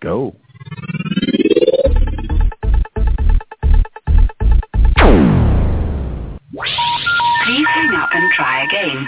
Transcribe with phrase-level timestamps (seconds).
[0.00, 0.34] Go.
[7.44, 9.06] Please hang up and try again.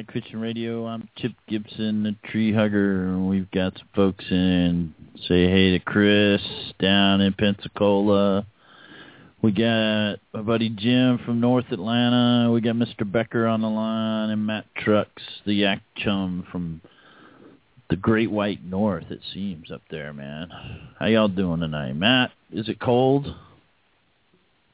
[0.00, 0.86] Kayak Fishing Radio.
[0.86, 3.18] I'm Chip Gibson, the tree hugger.
[3.18, 4.94] We've got some folks in.
[5.28, 6.40] Say hey to Chris
[6.80, 8.46] down in Pensacola.
[9.42, 12.50] We got my buddy Jim from North Atlanta.
[12.50, 13.10] We got Mr.
[13.10, 16.80] Becker on the line and Matt Trucks, the yak chum from
[17.90, 20.48] the Great White North, it seems, up there, man.
[20.98, 21.92] How y'all doing tonight?
[21.92, 23.34] Matt, is it cold?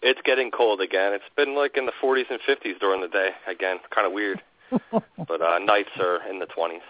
[0.02, 1.14] It's getting cold again.
[1.14, 3.78] It's been like in the 40s and 50s during the day again.
[3.92, 4.40] Kind of weird.
[4.90, 6.80] but uh nights are in the 20s.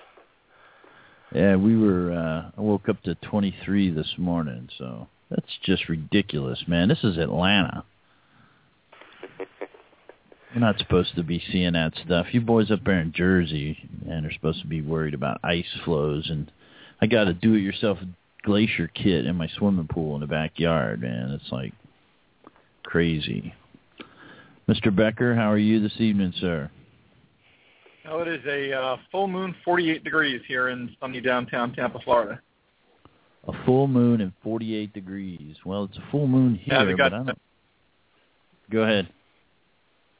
[1.35, 2.13] Yeah, we were.
[2.13, 6.89] uh I woke up to 23 this morning, so that's just ridiculous, man.
[6.89, 7.85] This is Atlanta.
[10.55, 12.27] You're not supposed to be seeing that stuff.
[12.33, 13.77] You boys up there in Jersey,
[14.09, 16.31] and are supposed to be worried about ice flows.
[16.31, 16.51] And
[17.03, 17.99] I got a do-it-yourself
[18.43, 21.31] glacier kit in my swimming pool in the backyard, man.
[21.33, 21.73] It's like
[22.85, 23.53] crazy.
[24.69, 24.95] Mr.
[24.95, 26.71] Becker, how are you this evening, sir?
[28.09, 32.41] Oh, it is a uh, full moon, 48 degrees here in sunny downtown Tampa, Florida.
[33.49, 35.57] A full moon and 48 degrees.
[35.65, 37.39] Well, it's a full moon here, Yeah, got- but I don't.
[38.71, 39.09] Go ahead.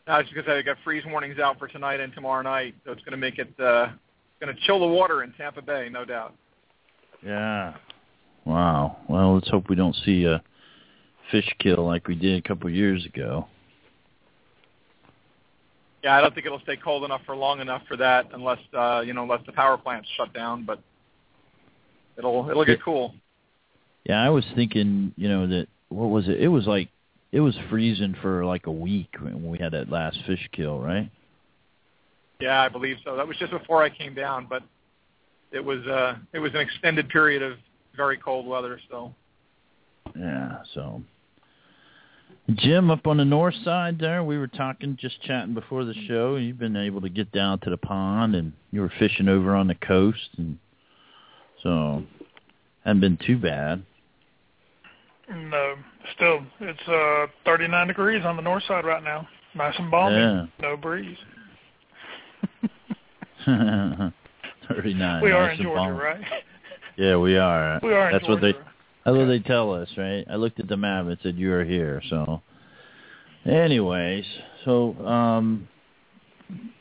[0.09, 2.77] I was just gonna say they got freeze warnings out for tonight and tomorrow night,
[2.85, 3.89] so it's gonna make it uh,
[4.41, 6.33] gonna chill the water in Tampa Bay, no doubt.
[7.25, 7.75] Yeah.
[8.45, 8.99] Wow.
[9.09, 10.41] Well, let's hope we don't see a
[11.33, 13.49] fish kill like we did a couple of years ago.
[16.07, 19.03] Yeah, I don't think it'll stay cold enough for long enough for that, unless uh,
[19.05, 20.65] you know, unless the power plants shut down.
[20.65, 20.79] But
[22.17, 23.13] it'll it'll get cool.
[24.05, 26.41] Yeah, I was thinking, you know, that what was it?
[26.41, 26.91] It was like
[27.33, 31.11] it was freezing for like a week when we had that last fish kill, right?
[32.39, 33.17] Yeah, I believe so.
[33.17, 34.63] That was just before I came down, but
[35.51, 37.59] it was uh, it was an extended period of
[37.97, 38.79] very cold weather.
[38.89, 39.13] So
[40.15, 41.03] Yeah, so
[42.55, 46.37] Jim up on the north side there, we were talking just chatting before the show.
[46.37, 49.67] You've been able to get down to the pond and you were fishing over on
[49.67, 50.59] the coast and
[51.63, 52.05] so
[52.85, 53.83] hadn't been too bad.
[55.29, 55.75] No,
[56.15, 59.27] still it's uh 39 degrees on the north side right now.
[59.57, 60.17] Nice and balmy.
[60.17, 60.47] Yeah.
[60.61, 61.19] No breeze.
[64.69, 65.23] Thirty nine.
[65.23, 65.99] we are nice in Georgia, balmy.
[65.99, 66.21] right?
[66.97, 67.81] Yeah, we are.
[67.83, 68.55] We are in That's what they
[69.07, 70.25] What they tell us, right?
[70.29, 72.03] I looked at the map and said you are here.
[72.11, 72.43] So,
[73.45, 74.25] anyways,
[74.65, 75.69] so um,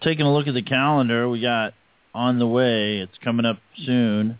[0.01, 1.75] taking a look at the calendar, we got
[2.15, 2.97] on the way.
[2.97, 4.39] It's coming up soon.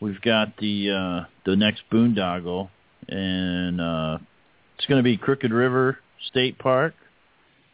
[0.00, 2.68] We've got the uh, the next boondoggle,
[3.08, 4.18] and uh,
[4.76, 5.98] it's going to be Crooked River
[6.30, 6.94] State Park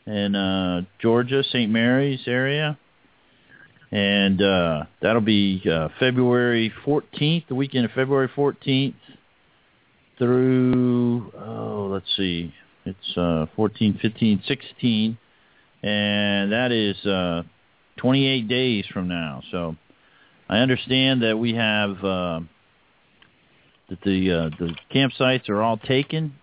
[0.07, 1.71] in uh, Georgia, St.
[1.71, 2.79] Mary's area.
[3.91, 8.95] And uh, that'll be uh, February 14th, the weekend of February 14th
[10.21, 12.53] through, oh, let's see,
[12.85, 15.19] it's uh, 14, 15, 16,
[15.83, 17.43] and that is uh,
[17.97, 19.43] 28 days from now.
[19.51, 19.77] So
[20.49, 22.41] I understand that we have uh,
[23.89, 26.35] that the uh, the campsites are all taken,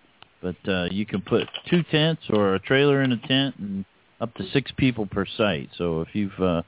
[0.42, 3.84] but uh, you can put two tents or a trailer in a tent and
[4.20, 5.70] up to six people per site.
[5.78, 6.62] So if you've uh,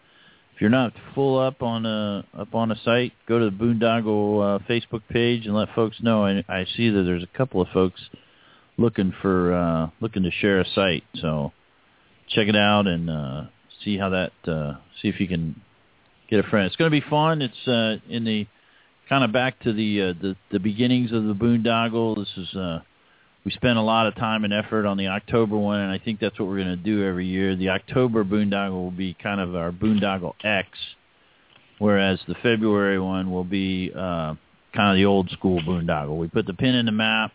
[0.60, 4.56] if you're not full up on a up on a site, go to the Boondoggle
[4.56, 6.26] uh, Facebook page and let folks know.
[6.26, 7.98] I, I see that there's a couple of folks
[8.76, 11.02] looking for uh, looking to share a site.
[11.14, 11.52] So
[12.28, 13.44] check it out and uh,
[13.82, 15.58] see how that uh, see if you can
[16.28, 16.66] get a friend.
[16.66, 17.40] It's going to be fun.
[17.40, 18.46] It's uh, in the
[19.08, 22.16] kind of back to the, uh, the the beginnings of the Boondoggle.
[22.16, 22.80] This is uh,
[23.44, 26.20] we spent a lot of time and effort on the October one, and I think
[26.20, 27.56] that's what we're going to do every year.
[27.56, 30.68] The October boondoggle will be kind of our boondoggle X,
[31.78, 34.34] whereas the February one will be uh,
[34.74, 36.18] kind of the old school boondoggle.
[36.18, 37.32] We put the pin in the map.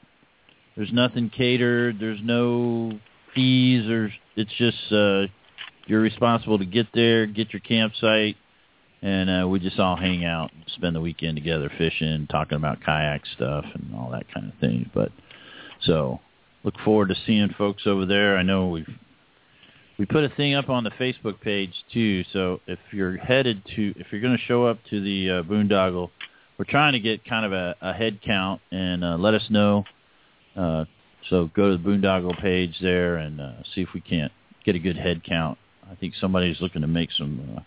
[0.76, 2.00] There's nothing catered.
[2.00, 3.00] There's no
[3.34, 5.24] fees, or it's just uh,
[5.88, 8.36] you're responsible to get there, get your campsite,
[9.02, 13.22] and uh, we just all hang out, spend the weekend together, fishing, talking about kayak
[13.36, 14.90] stuff and all that kind of thing.
[14.94, 15.12] But
[15.86, 16.20] so
[16.64, 18.38] look forward to seeing folks over there.
[18.38, 18.88] I know we've
[19.98, 22.24] we put a thing up on the Facebook page too.
[22.34, 26.10] So if you're headed to, if you're going to show up to the uh, boondoggle,
[26.58, 29.86] we're trying to get kind of a, a head count and uh, let us know.
[30.56, 30.86] Uh,
[31.30, 34.32] so go to the boondoggle page there and uh, see if we can't
[34.66, 35.58] get a good head count.
[35.90, 37.64] I think somebody's looking to make some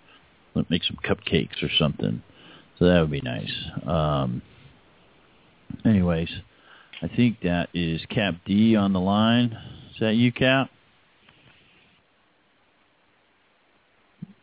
[0.54, 2.22] uh, make some cupcakes or something.
[2.78, 3.52] So that would be nice.
[3.86, 4.42] Um,
[5.84, 6.30] anyways,
[7.00, 9.56] I think that is Cap D on the line.
[9.92, 10.68] Is that you, Cap?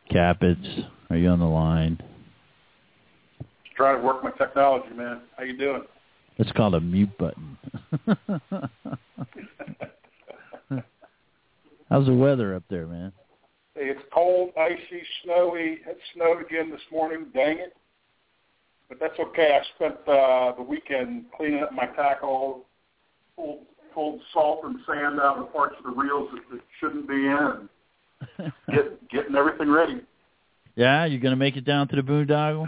[0.10, 0.66] Capits,
[1.10, 2.02] are you on the line?
[3.40, 5.22] Just trying to work my technology, man.
[5.36, 5.82] How you doing?
[6.38, 7.58] It's called a mute button.
[11.90, 13.12] How's the weather up there, man?
[13.74, 15.80] Hey, it's cold, icy, snowy.
[15.86, 17.26] It snowed again this morning.
[17.34, 17.76] Dang it!
[18.90, 19.60] But that's okay.
[19.60, 22.66] I spent uh, the weekend cleaning up my tackle,
[23.36, 23.60] pulled,
[23.94, 27.16] pulled salt and sand out of the parts of the reels that, that shouldn't be
[27.16, 27.70] in,
[28.38, 30.02] and get, getting everything ready.
[30.76, 32.68] Yeah, you're gonna make it down to the boondoggle.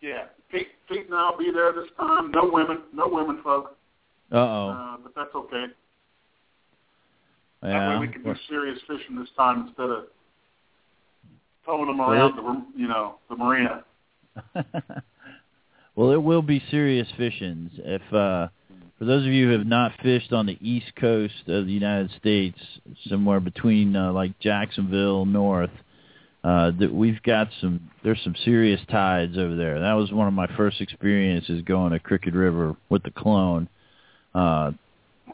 [0.00, 2.30] Yeah, Pete, Pete and I'll be there this time.
[2.30, 3.72] No women, no women, folks.
[4.30, 4.68] Uh-oh.
[4.70, 5.66] Uh, but that's okay.
[7.62, 7.70] Yeah.
[7.70, 10.04] That way we can do serious fishing this time instead of
[11.66, 13.84] towing them around the, you know, the marina.
[15.98, 17.72] well, it will be serious fishings.
[17.78, 18.46] If uh,
[19.00, 22.12] for those of you who have not fished on the east coast of the United
[22.20, 22.56] States,
[23.08, 25.72] somewhere between uh, like Jacksonville north,
[26.44, 27.90] uh, that we've got some.
[28.04, 29.80] There's some serious tides over there.
[29.80, 33.68] That was one of my first experiences going to Crooked River with the clone
[34.36, 34.70] uh,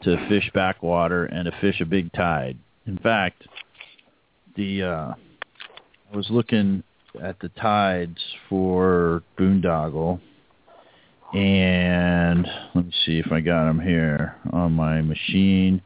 [0.01, 2.57] to fish backwater and to fish a big tide.
[2.87, 3.43] In fact,
[4.55, 5.13] the uh,
[6.11, 6.81] I was looking
[7.21, 8.17] at the tides
[8.49, 10.19] for Boondoggle,
[11.33, 15.81] and let me see if I got them here on my machine.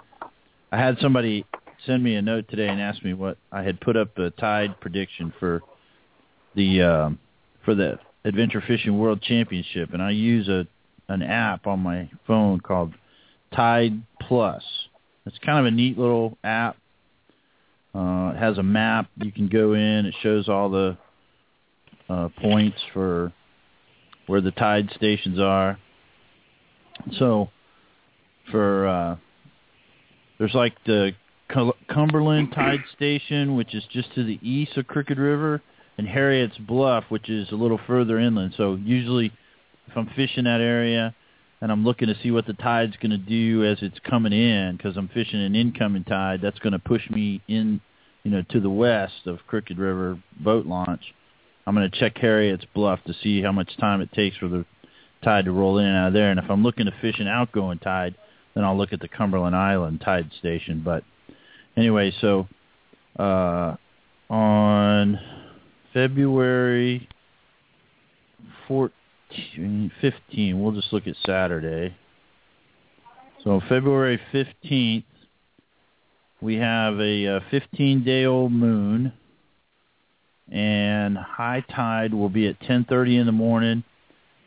[0.72, 1.46] I had somebody
[1.86, 4.80] send me a note today and ask me what I had put up a tide
[4.80, 5.62] prediction for
[6.56, 7.20] the um,
[7.66, 10.68] for the Adventure Fishing World Championship, and I use a
[11.08, 12.94] an app on my phone called
[13.56, 14.64] Tide Plus.
[15.26, 16.78] It's kind of a neat little app.
[17.96, 19.10] Uh, it has a map.
[19.18, 20.06] You can go in.
[20.06, 20.98] It shows all the
[22.08, 23.34] uh, points for
[24.30, 25.80] where the tide stations are.
[27.18, 27.50] So,
[28.52, 29.16] for uh,
[30.38, 31.14] there's like the
[31.92, 35.64] Cumberland Tide Station, which is just to the east of Crooked River,
[35.98, 38.54] and Harriet's Bluff, which is a little further inland.
[38.56, 39.34] So usually,
[39.88, 41.16] if I'm fishing that area
[41.60, 44.78] and I'm looking to see what the tide's going to do as it's coming in,
[44.78, 47.82] because I'm fishing an incoming tide, that's going to push me in,
[48.24, 51.02] you know, to the west of Crooked River boat launch.
[51.70, 54.66] I'm going to check Harriet's Bluff to see how much time it takes for the
[55.24, 56.32] tide to roll in and out of there.
[56.32, 58.16] And if I'm looking to fish an outgoing tide,
[58.56, 60.82] then I'll look at the Cumberland Island tide station.
[60.84, 61.04] But
[61.78, 62.48] anyway, so
[63.20, 63.76] uh,
[64.32, 65.20] on
[65.94, 67.08] February
[68.68, 71.96] 14, 15, we'll just look at Saturday.
[73.44, 75.04] So February 15th,
[76.42, 79.14] we have a uh, 15-day-old moon,
[80.52, 83.84] and high tide will be at 10:30 in the morning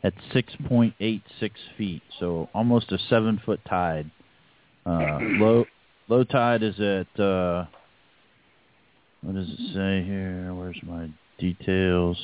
[0.03, 1.21] at 6.86
[1.77, 4.11] feet, so almost a seven-foot tide.
[4.85, 5.65] Uh, low
[6.09, 7.65] low tide is at uh,
[9.21, 10.53] what does it say here?
[10.53, 12.17] Where's my details?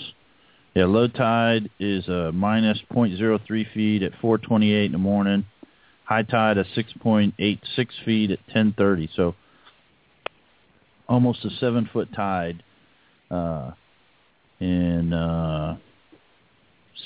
[0.76, 5.46] Yeah, low tide is uh, minus 0.03 feet at 4:28 in the morning.
[6.04, 9.10] High tide at 6.86 feet at 10:30.
[9.16, 9.36] So
[11.08, 12.62] almost a seven foot tide
[13.32, 13.72] uh,
[14.60, 15.78] in uh,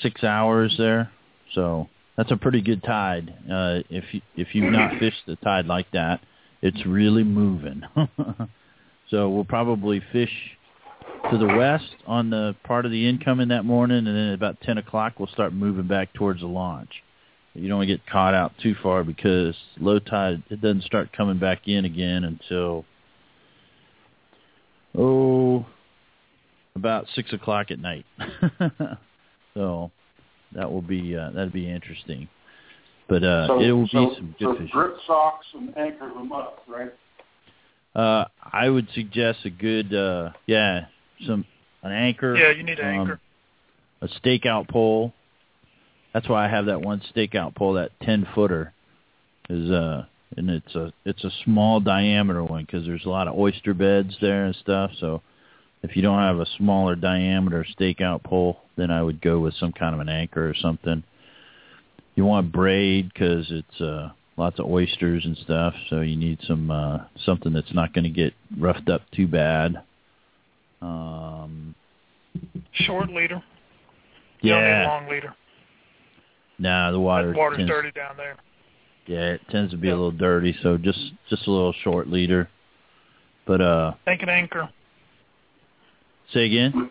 [0.02, 1.10] six hours there.
[1.54, 3.34] So that's a pretty good tide.
[3.44, 6.20] Uh, if you, if you've not fished the tide like that,
[6.62, 7.82] it's really moving.
[9.10, 10.32] so we'll probably fish
[11.30, 14.78] to the west on the part of the incoming that morning, and then about 10
[14.78, 16.90] o'clock we'll start moving back towards the launch.
[17.54, 21.12] You don't want to get caught out too far because low tide it doesn't start
[21.12, 22.84] coming back in again until
[24.98, 25.64] oh
[26.76, 28.06] about six o'clock at night.
[29.54, 29.90] so
[30.54, 32.28] that will be uh, that'll be interesting.
[33.08, 34.68] But uh, so, it will so, be some good so fishing.
[34.72, 36.92] grip socks and anchor them up, right?
[37.94, 40.86] Uh, I would suggest a good, uh, yeah,
[41.26, 41.44] some
[41.82, 42.34] an anchor.
[42.34, 43.20] Yeah, you need an um, anchor.
[44.00, 45.12] A stakeout pole.
[46.12, 48.72] That's why I have that one stakeout pole, that ten footer,
[49.48, 53.36] is uh, and it's a it's a small diameter one because there's a lot of
[53.36, 54.90] oyster beds there and stuff.
[54.98, 55.22] So
[55.84, 59.70] if you don't have a smaller diameter stakeout pole, then I would go with some
[59.70, 61.04] kind of an anchor or something.
[62.14, 66.70] You want braid because it's uh, lots of oysters and stuff, so you need some
[66.70, 69.82] uh, something that's not going to get roughed up too bad.
[70.80, 71.74] Um,
[72.72, 73.42] Short leader.
[74.40, 75.34] You don't need yeah, long leader.
[76.58, 78.36] nah, the water That water's tends, dirty down there.
[79.06, 80.98] Yeah, it tends to be a little dirty, so just
[81.28, 82.48] just a little short leader.
[83.46, 84.70] But uh, Take an anchor.
[86.32, 86.90] Say again.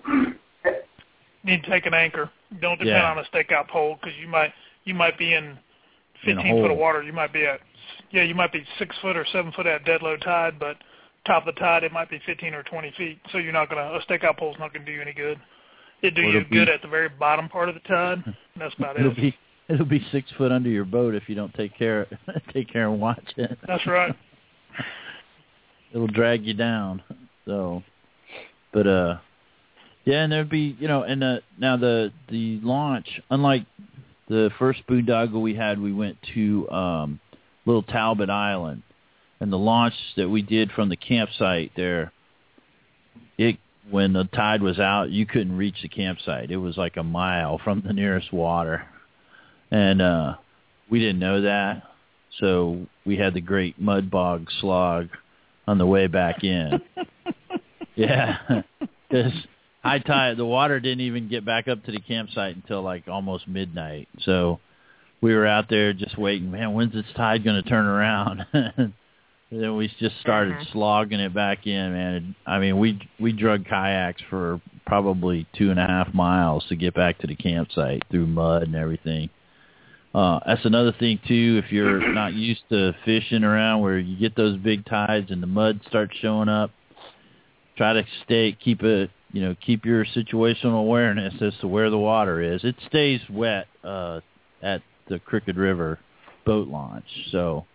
[1.43, 2.29] need to take an anchor.
[2.61, 3.11] Don't depend Yeah.
[3.11, 4.53] on a stakeout pole because you might
[4.85, 5.57] you might be in
[6.25, 7.01] In 15 foot of water.
[7.03, 7.59] You might be at
[8.11, 10.77] yeah you might be six foot or seven foot at dead low tide, but
[11.25, 13.19] top of the tide it might be 15 or 20 feet.
[13.31, 15.39] So you're not gonna a stakeout pole's not gonna do you any good.
[16.01, 18.23] It do you be- good at the very bottom part of the tide.
[18.25, 19.17] and That's about It'll it.
[19.17, 19.37] be
[19.69, 22.07] it'll be six foot under your boat if you don't take care
[22.53, 23.57] take care and watch it.
[23.67, 24.15] That's right.
[25.93, 27.03] It'll drag you down.
[27.45, 27.83] So,
[28.73, 29.17] but uh,
[30.03, 33.65] yeah, and there'd be you know, and the now the the launch, unlike
[34.27, 37.19] the first boondoggle we had, we went to um,
[37.65, 38.81] Little Talbot Island,
[39.39, 42.11] and the launch that we did from the campsite there,
[43.37, 43.57] it
[43.89, 46.51] when the tide was out, you couldn't reach the campsite.
[46.51, 48.83] It was like a mile from the nearest water,
[49.71, 50.35] and uh,
[50.89, 51.83] we didn't know that,
[52.39, 55.09] so we had the great mud bog slog
[55.67, 56.81] on the way back in.
[57.95, 58.37] yeah,
[59.09, 59.31] because
[59.83, 63.47] high tide, the water didn't even get back up to the campsite until like almost
[63.47, 64.07] midnight.
[64.21, 64.59] So
[65.21, 66.51] we were out there just waiting.
[66.51, 68.45] Man, when's this tide going to turn around?
[68.53, 68.93] and
[69.49, 70.71] then we just started Mhm.
[70.71, 71.93] slogging it back in.
[71.93, 76.75] Man, I mean, we we drug kayaks for probably two and a half miles to
[76.75, 79.29] get back to the campsite through mud and everything.
[80.13, 81.59] Uh, that's another thing too.
[81.63, 85.47] If you're not used to fishing around where you get those big tides and the
[85.47, 86.69] mud starts showing up,
[87.77, 91.97] try to stay, keep it, you know, keep your situational awareness as to where the
[91.97, 92.63] water is.
[92.63, 94.21] It stays wet uh,
[94.61, 95.99] at the Crooked River
[96.45, 97.05] boat launch.
[97.31, 97.65] So,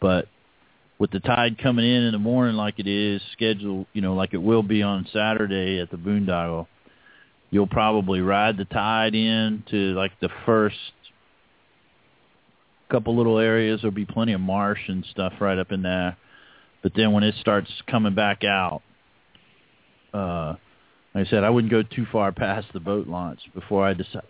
[0.00, 0.28] but
[0.98, 4.34] with the tide coming in in the morning like it is scheduled, you know, like
[4.34, 6.66] it will be on Saturday at the Boondoggle,
[7.50, 10.76] you'll probably ride the tide in to like the first
[12.90, 13.80] couple little areas.
[13.80, 16.16] There'll be plenty of marsh and stuff right up in there.
[16.82, 18.82] But then when it starts coming back out,
[20.16, 20.56] uh,
[21.14, 24.22] like I said, I wouldn't go too far past the boat launch before I decide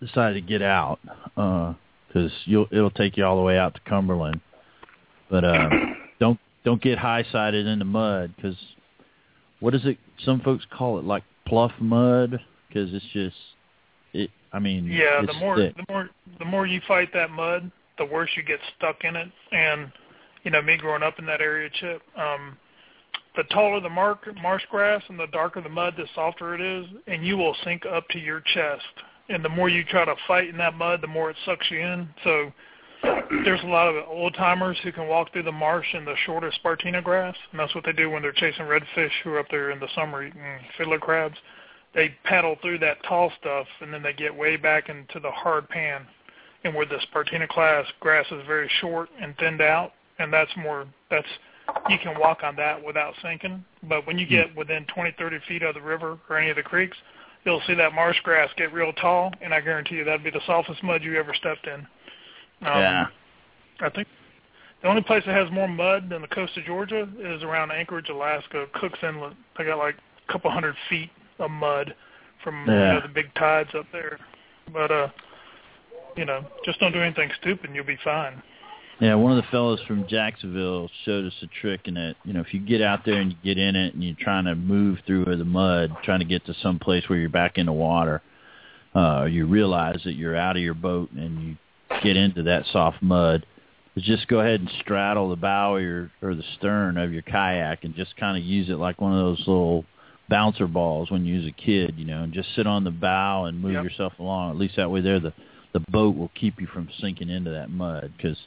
[0.00, 0.98] decide to get out,
[1.34, 4.40] because you'll it'll take you all the way out to Cumberland.
[5.30, 5.68] But uh,
[6.20, 8.56] don't don't get high sided in the mud, because
[9.60, 9.98] what is it?
[10.24, 13.36] Some folks call it like pluff mud, because it's just
[14.12, 14.30] it.
[14.52, 15.76] I mean, Yeah, it's the more thick.
[15.76, 19.28] the more the more you fight that mud, the worse you get stuck in it.
[19.52, 19.90] And
[20.44, 22.56] you know, me growing up in that area, Chip, um,
[23.36, 26.86] the taller the mark, marsh grass and the darker the mud, the softer it is,
[27.06, 28.82] and you will sink up to your chest.
[29.28, 31.78] And the more you try to fight in that mud, the more it sucks you
[31.78, 32.08] in.
[32.24, 32.52] So
[33.44, 36.52] there's a lot of old timers who can walk through the marsh in the shorter
[36.62, 39.70] Spartina grass, and that's what they do when they're chasing redfish who are up there
[39.70, 40.42] in the summer eating
[40.76, 41.36] fiddler crabs.
[41.94, 45.68] They paddle through that tall stuff, and then they get way back into the hard
[45.68, 46.06] pan,
[46.64, 50.86] and where the Spartina class grass is very short and thinned out, and that's more
[51.10, 51.28] that's
[51.88, 53.64] you can walk on that without sinking.
[53.88, 56.62] But when you get within 20, 30 feet of the river or any of the
[56.62, 56.96] creeks,
[57.44, 60.40] you'll see that marsh grass get real tall, and I guarantee you that'd be the
[60.46, 61.80] softest mud you ever stepped in.
[62.66, 63.06] Um, yeah.
[63.80, 64.08] I think
[64.82, 68.08] the only place that has more mud than the coast of Georgia is around Anchorage,
[68.08, 69.34] Alaska, Cook's Inlet.
[69.56, 69.96] They got like
[70.28, 71.94] a couple hundred feet of mud
[72.42, 74.18] from you know, the big tides up there.
[74.72, 75.08] But uh
[76.16, 78.42] you know, just don't do anything stupid and you'll be fine.
[79.00, 82.40] Yeah, one of the fellows from Jacksonville showed us a trick in that, you know,
[82.40, 84.98] if you get out there and you get in it and you're trying to move
[85.06, 88.22] through the mud, trying to get to some place where you're back in the water,
[88.96, 91.56] uh, you realize that you're out of your boat and you
[92.02, 93.46] get into that soft mud,
[93.94, 97.22] is just go ahead and straddle the bow or, your, or the stern of your
[97.22, 99.84] kayak and just kind of use it like one of those little
[100.28, 103.44] bouncer balls when you was a kid, you know, and just sit on the bow
[103.44, 103.84] and move Yep.
[103.84, 104.50] yourself along.
[104.50, 105.32] At least that way there the
[105.74, 108.38] the boat will keep you from sinking into that mud because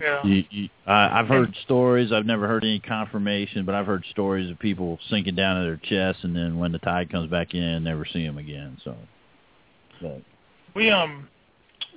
[0.00, 0.24] Yeah.
[0.24, 2.12] you, you, I, I've heard stories.
[2.12, 5.76] I've never heard any confirmation, but I've heard stories of people sinking down to their
[5.76, 8.78] chest, and then when the tide comes back in, never see them again.
[8.84, 8.96] So,
[10.00, 10.22] but
[10.74, 11.28] We um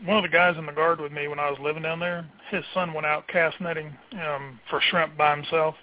[0.06, 2.26] one of the guys in the guard with me when I was living down there,
[2.50, 5.76] his son went out cast netting um for shrimp by himself.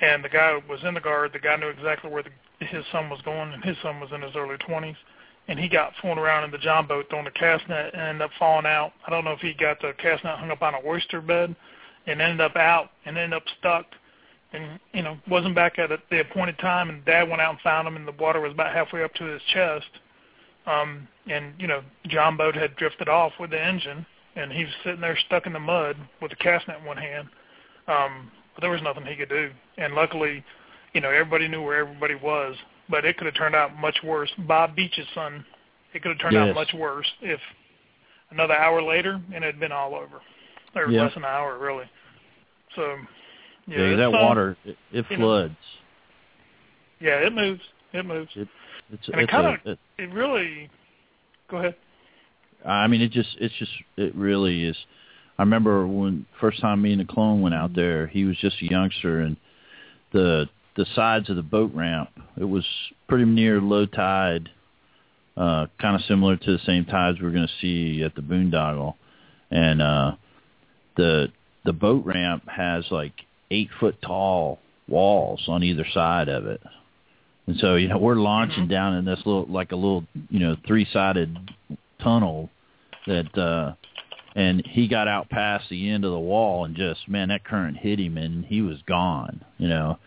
[0.00, 3.08] And the guy was in the guard, the guy knew exactly where the, his son
[3.08, 4.96] was going and his son was in his early 20s
[5.48, 8.22] and he got fooling around in the john boat throwing the cast net and ended
[8.22, 8.92] up falling out.
[9.06, 11.54] I don't know if he got the cast net hung up on an oyster bed
[12.06, 13.86] and ended up out and ended up stuck
[14.52, 16.90] and you know wasn't back at the appointed time.
[16.90, 19.24] And Dad went out and found him, and the water was about halfway up to
[19.24, 19.86] his chest.
[20.66, 24.06] Um, and you know, John boat had drifted off with the engine,
[24.36, 26.96] and he was sitting there stuck in the mud with a cast net in one
[26.96, 27.28] hand.
[27.88, 29.50] Um, but there was nothing he could do.
[29.78, 30.44] And luckily,
[30.92, 32.54] you know, everybody knew where everybody was.
[32.92, 34.30] But it could have turned out much worse.
[34.46, 35.46] Bob Beach's son,
[35.94, 36.50] it could have turned Yes.
[36.50, 37.40] out much worse if
[38.30, 40.20] another hour later and it had been all over.
[40.74, 41.04] Or Yeah.
[41.04, 41.86] less than an hour, really.
[42.76, 42.98] So,
[43.66, 45.56] yeah, Yeah, that uh, water it, it you know, floods.
[47.00, 47.62] Yeah, it moves.
[47.94, 48.30] It moves.
[48.36, 50.68] It's and it it's kinda- it, It really.
[51.48, 51.74] Go ahead.
[52.64, 54.76] I mean, it just it's just it really is.
[55.38, 58.60] I remember when first time me and the clone went out there, he was just
[58.60, 59.36] a youngster, and
[60.12, 62.64] the the sides of the boat ramp, it was
[63.08, 64.48] pretty near low tide,
[65.36, 68.94] uh, kind of similar to the same tides we're going to see at the Boondoggle,
[69.50, 70.12] and uh,
[70.96, 71.32] the
[71.64, 73.12] the boat ramp has like
[73.50, 76.60] eight foot tall walls on either side of it.
[77.46, 80.56] And so, you know, we're launching down in this little, like a little, you know,
[80.66, 81.36] three-sided
[82.02, 82.50] tunnel
[83.06, 83.74] that, uh,
[84.34, 87.76] and he got out past the end of the wall and just, man, that current
[87.76, 89.98] hit him and he was gone, you know.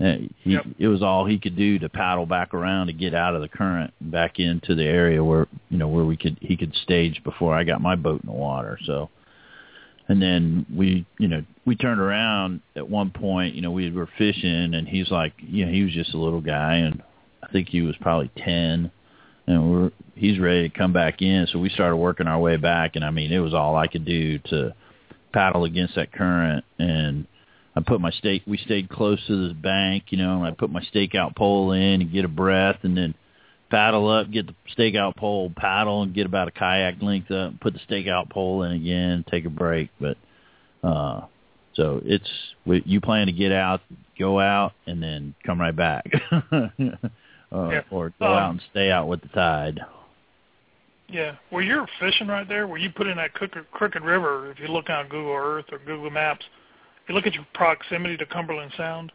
[0.00, 0.66] And He, Yep.
[0.78, 3.48] It was all he could do to paddle back around to get out of the
[3.48, 7.54] current back into the area where, you know, where we could, he could stage before
[7.54, 8.78] I got my boat in the water.
[8.86, 9.10] So,
[10.08, 14.08] and then we, you know, we turned around at one point, you know, we were
[14.18, 17.02] fishing and he's like, you know, he was just a little guy and
[17.42, 18.90] I think he was probably 10
[19.46, 21.46] and we're, he's ready to come back in.
[21.52, 24.06] So we started working our way back and I mean, it was all I could
[24.06, 24.74] do to
[25.32, 27.26] paddle against that current and
[27.76, 30.70] I put my stake, we stayed close to the bank, you know, and I put
[30.70, 33.14] my stakeout pole in and get a breath and then
[33.70, 37.72] paddle up, get the stakeout pole, paddle and get about a kayak length up, put
[37.74, 39.90] the stakeout pole in again, take a break.
[40.00, 40.16] But,
[40.82, 41.26] uh,
[41.74, 42.28] so it's,
[42.64, 43.80] you plan to get out,
[44.18, 46.10] go out and then come right back.
[46.32, 46.68] uh,
[47.52, 47.82] Yeah.
[47.90, 49.80] Or go Um, out and stay out with the tide.
[51.08, 51.36] Yeah.
[51.50, 54.66] Where you're fishing right there, where you put in that Crooked, Crooked River, if you
[54.66, 56.44] look on Google Earth or Google Maps,
[57.10, 59.10] you look at your proximity to Cumberland Sound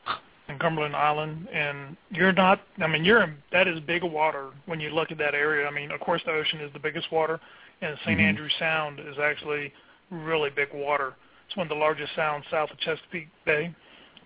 [0.50, 4.90] and Cumberland Island, and you're not, I mean, you're that is big water when you
[4.90, 5.66] look at that area.
[5.66, 7.40] I mean, of course, the ocean is the biggest water,
[7.82, 8.20] and St.
[8.20, 8.24] Mhm.
[8.24, 9.72] Andrew Sound is actually
[10.12, 11.14] really big water.
[11.48, 13.74] It's one of the largest sounds south of Chesapeake Bay.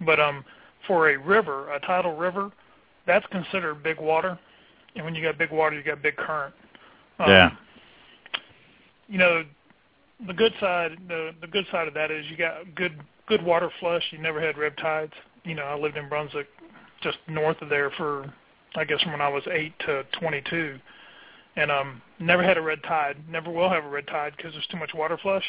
[0.02, 0.44] But um,
[0.88, 2.52] for a river, a tidal river,
[3.06, 4.40] that's considered big water.
[4.96, 6.56] And when you got big water, you got big current.
[7.20, 7.52] Um, Yeah.
[9.08, 9.46] You know,
[10.26, 13.70] the good side, the the good side of that is you got good good water
[13.80, 14.04] flush.
[14.12, 15.14] You never had red tides.
[15.46, 16.48] You know, I lived in Brunswick,
[17.02, 18.34] just north of there for,
[18.76, 20.78] I guess, from when I was eight to 22,
[21.56, 23.18] and um, never had a red tide.
[23.30, 25.46] Never will have a red tide because there's too much water flush.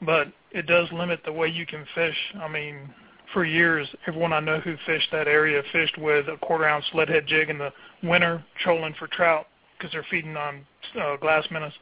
[0.00, 2.16] But it does limit the way you can fish.
[2.40, 2.92] I mean,
[3.32, 7.08] for years, everyone I know who fished that area fished with a quarter ounce lead
[7.08, 7.72] head jig in the
[8.02, 9.46] winter, trolling for trout
[9.78, 10.66] because they're feeding on
[11.00, 11.72] uh, glass minnows.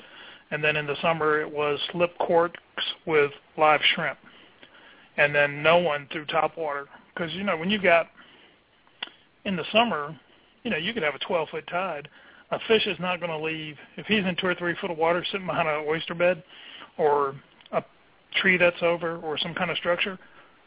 [0.50, 2.58] And then in the summer, it was slip corks
[3.06, 4.18] with live shrimp.
[5.20, 8.06] And then no one threw top water because you know when you got
[9.44, 10.18] in the summer,
[10.64, 12.08] you know you could have a 12 foot tide.
[12.52, 14.96] A fish is not going to leave if he's in two or three foot of
[14.96, 16.42] water sitting behind an oyster bed
[16.96, 17.34] or
[17.72, 17.84] a
[18.40, 20.18] tree that's over or some kind of structure.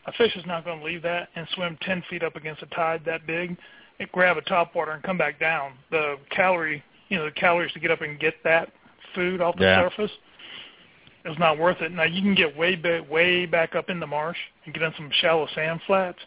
[0.06, 2.68] A fish is not going to leave that and swim 10 feet up against a
[2.68, 3.58] tide that big
[4.00, 5.74] and grab a top water and come back down.
[5.90, 8.72] The calorie, you know, the calories to get up and get that
[9.16, 9.82] food off the Yeah.
[9.82, 10.12] surface
[11.26, 11.92] is not worth it.
[11.92, 14.94] Now you can get way back, way back up in the marsh and get on
[14.98, 16.20] some shallow sand flats,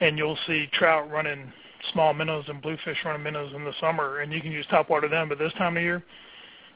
[0.00, 1.52] and you'll see trout running
[1.92, 5.08] small minnows and bluefish running minnows in the summer, and you can use top water
[5.08, 5.28] then.
[5.28, 6.02] But this time of year,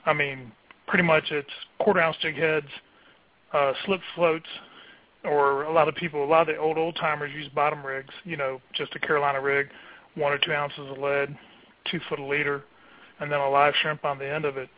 [0.06, 0.52] I mean,
[0.87, 2.66] pretty much it's quarter ounce jig heads,
[3.52, 4.48] uh, slip floats,
[5.24, 8.12] or a lot of people, a lot of the old old timers use bottom rigs.
[8.24, 9.68] You know, just a Carolina rig,
[10.14, 11.37] one or two ounces of lead,
[11.90, 12.64] two foot a leader,
[13.20, 14.68] and then a live shrimp on the end of it.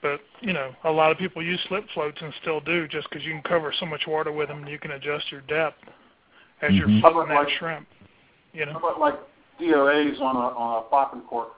[0.00, 3.24] But you know, a lot of people use slip floats and still do, just because
[3.24, 5.82] you can cover so much water with them, and you can adjust your depth
[6.62, 7.00] as you're Mhm.
[7.00, 7.88] floating that Like- shrimp.
[8.52, 8.72] You know.
[8.72, 9.18] How about like
[9.58, 11.54] DOAs on a on a popping cork?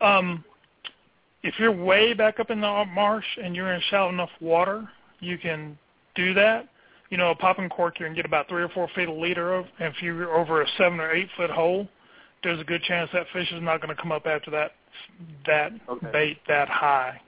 [0.00, 0.44] Um,
[1.42, 4.88] if you're way back up in the marsh and you're in shallow enough water,
[5.20, 5.78] you can
[6.14, 6.68] do that.
[7.10, 9.54] You know, a popping cork, you can get about three or four feet a leader
[9.54, 9.66] of.
[9.78, 11.88] And if you're over a seven or eight foot hole,
[12.42, 14.72] there's a good chance that fish is not going to come up after that
[15.46, 16.10] that Okay.
[16.12, 17.20] bait that high.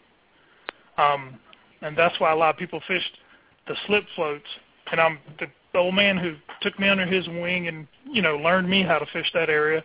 [0.99, 1.39] Um,
[1.83, 3.19] and that's why a lot of people fished
[3.67, 4.47] the slip floats.
[4.91, 8.71] And I'm the, old man who took me under his wing and you know learned
[8.71, 9.83] me how to fish that area.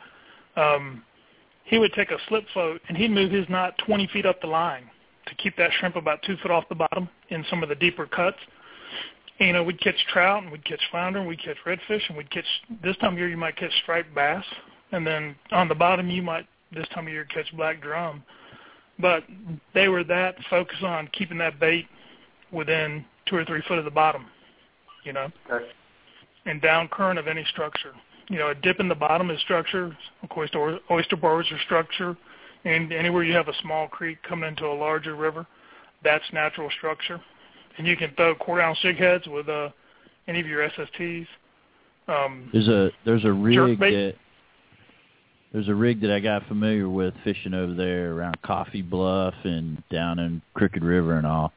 [0.56, 1.04] Um,
[1.64, 4.48] he would take a slip float and he'd move his knot 20 feet up the
[4.48, 4.90] line
[5.26, 8.06] to keep that shrimp about two foot off the bottom in some of the deeper
[8.06, 8.38] cuts.
[9.40, 12.18] And, you know, we'd catch trout and we'd catch flounder and we'd catch redfish and
[12.18, 12.46] we'd catch
[12.84, 14.44] this time of year you might catch striped bass
[14.92, 18.24] and then on the bottom you might this time of year catch black drum.
[19.00, 19.24] But
[19.74, 21.88] they were that focused on keeping that bait
[22.52, 24.26] within two or three foot of the bottom,
[25.04, 25.70] you know, Okay.
[26.46, 27.94] and down current of any structure.
[28.28, 29.96] You know, a dip in the bottom is structure.
[30.22, 32.16] Of course, the oyster bars are structure,
[32.66, 35.48] and anywhere you have a small creek coming into a larger river,
[36.04, 37.20] that's natural structure.
[37.78, 39.70] And you can throw quarter ounce jig heads with uh,
[40.28, 41.26] any of your SSTs.
[42.08, 43.80] Um, There's a there's a rig Jerkbait?
[43.80, 44.16] that
[45.52, 49.82] there's a rig that I got familiar with fishing over there around Coffee Bluff and
[49.90, 51.52] down in Crooked River and all,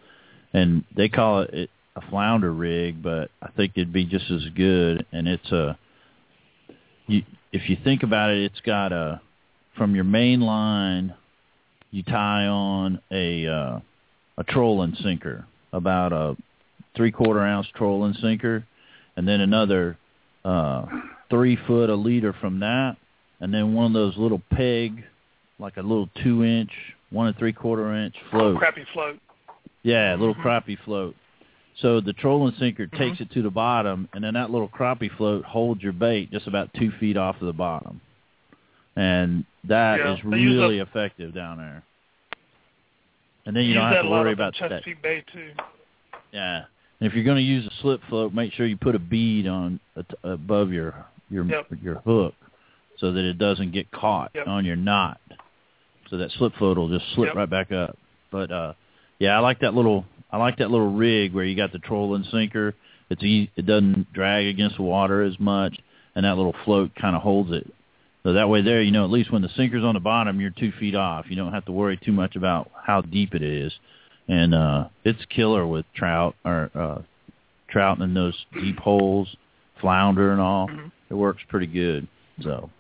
[0.52, 5.04] and they call it a flounder rig, but I think it'd be just as good.
[5.12, 5.78] And it's a
[7.06, 9.20] you if you think about it, it's got a
[9.76, 11.14] from your main line,
[11.90, 13.80] you tie on a uh,
[14.38, 16.36] a trolling sinker, about a
[16.96, 18.64] three quarter ounce trolling sinker,
[19.16, 19.98] and then another
[20.44, 20.86] uh,
[21.28, 22.96] three foot a leader from that,
[23.42, 25.04] and then one of those little peg,
[25.58, 26.70] like a little two inch,
[27.10, 28.56] one and three quarter inch float.
[28.58, 29.18] crappie float.
[29.82, 30.42] Yeah, a little Mhm.
[30.42, 31.16] crappie float.
[31.76, 32.96] So the trolling sinker Mhm.
[32.96, 36.46] takes it to the bottom, and then that little crappie float holds your bait just
[36.46, 38.00] about two feet off of the bottom,
[38.94, 41.82] and that is Yeah, use really a- effective down there.
[43.44, 44.68] And then you don't have to worry about that.
[44.84, 45.50] Chesapeake Bay too.
[46.30, 46.64] Yeah,
[47.00, 49.48] and if you're going to use a slip float, make sure you put a bead
[49.48, 49.80] on
[50.22, 50.94] above your
[51.28, 51.66] your Yep.
[51.82, 52.34] your hook,
[53.02, 54.46] so that it doesn't get caught Yep.
[54.46, 55.20] on your knot.
[56.08, 57.36] So that slip float will just slip Yep.
[57.36, 57.98] right back up.
[58.30, 58.72] But uh,
[59.18, 62.24] yeah, I like that little I like that little rig where you got the trolling
[62.32, 62.74] sinker.
[63.10, 65.76] It's e- it doesn't drag against the water as much,
[66.14, 67.66] and that little float kind of holds it.
[68.22, 70.50] So that way, there you know at least when the sinker's on the bottom, you're
[70.50, 71.26] two feet off.
[71.28, 73.72] You don't have to worry too much about how deep it is,
[74.28, 77.02] and uh, it's killer with trout or uh,
[77.68, 79.34] trout in those deep holes,
[79.80, 80.68] flounder and all.
[80.68, 80.90] Mhm.
[81.10, 82.06] It works pretty good.
[82.42, 82.70] So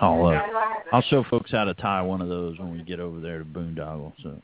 [0.00, 0.40] I'll uh,
[0.92, 3.44] I'll show folks how to tie one of those when we get over there to
[3.44, 4.12] Boondoggle.
[4.22, 4.40] So,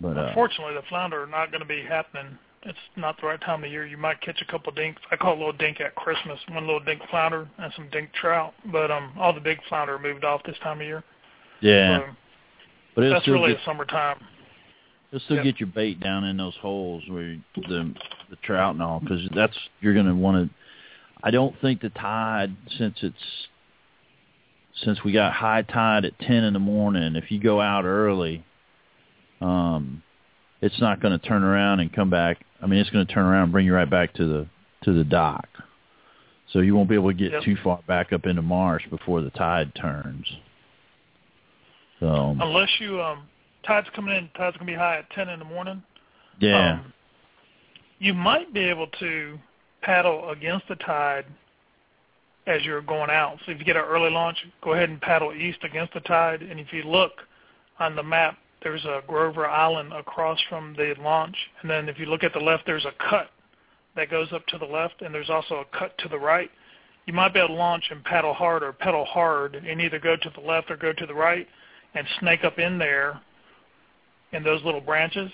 [0.00, 2.38] but uh, Unfortunately, the flounder are not going to be happening.
[2.64, 3.86] It's not the right time of year.
[3.86, 5.00] You might catch a couple dinks.
[5.12, 6.38] I call it a little dink at Christmas.
[6.48, 8.52] One little dink flounder and some dink trout.
[8.72, 11.04] But um, all the big flounder are moved off this time of year.
[11.60, 12.04] yeah, So
[12.94, 14.18] but it'll that's really get a summertime.
[15.12, 15.44] it'll still Yep.
[15.44, 17.94] get your bait down in those holes where you, the
[18.30, 20.54] the trout and all because that's you're going to want to.
[21.22, 23.16] I don't think the tide since it's
[24.84, 27.16] since we got high tide at ten in the morning.
[27.16, 28.44] If you go out early,
[29.40, 30.02] um,
[30.60, 32.38] it's not going to turn around and come back.
[32.62, 34.46] I mean, it's going to turn around and bring you right back to the
[34.84, 35.48] to the dock.
[36.52, 37.42] So you won't be able to get Yep.
[37.42, 40.24] too far back up into marsh before the tide turns.
[42.00, 43.24] So Unless you um,
[43.66, 45.82] tide's coming in, tide's going to be high at 10 in the morning.
[46.38, 46.92] yeah, Um,
[47.98, 49.38] you might be able to
[49.82, 51.24] paddle against the tide
[52.46, 53.38] as you're going out.
[53.44, 56.42] So if you get an early launch, go ahead and paddle east against the tide.
[56.42, 57.12] And if you look
[57.78, 61.36] on the map, there's a Grover Island across from the launch.
[61.62, 63.30] And then if you look at the left, there's a cut
[63.96, 66.50] that goes up to the left, and there's also a cut to the right.
[67.06, 70.16] You might be able to launch and paddle hard or pedal hard and either go
[70.16, 71.48] to the left or go to the right
[71.94, 73.20] and snake up in there
[74.32, 75.30] in those little branches.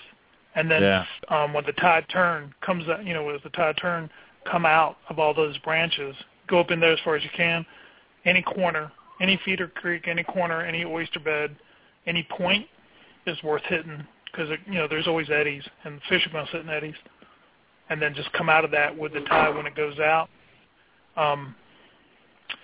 [0.55, 1.05] And then Yeah.
[1.27, 4.09] um, when the tide turn comes you know, as the tide turn,
[4.49, 6.15] come out of all those branches,
[6.47, 7.65] go up in there as far as you can.
[8.25, 11.55] Any corner, any feeder creek, any corner, any oyster bed,
[12.07, 12.67] any point
[13.27, 16.61] is worth hitting because you know there's always eddies and fish are going to sit
[16.61, 16.95] in eddies.
[17.89, 20.27] And then just come out of that with the tide when it goes out.
[21.15, 21.53] Um,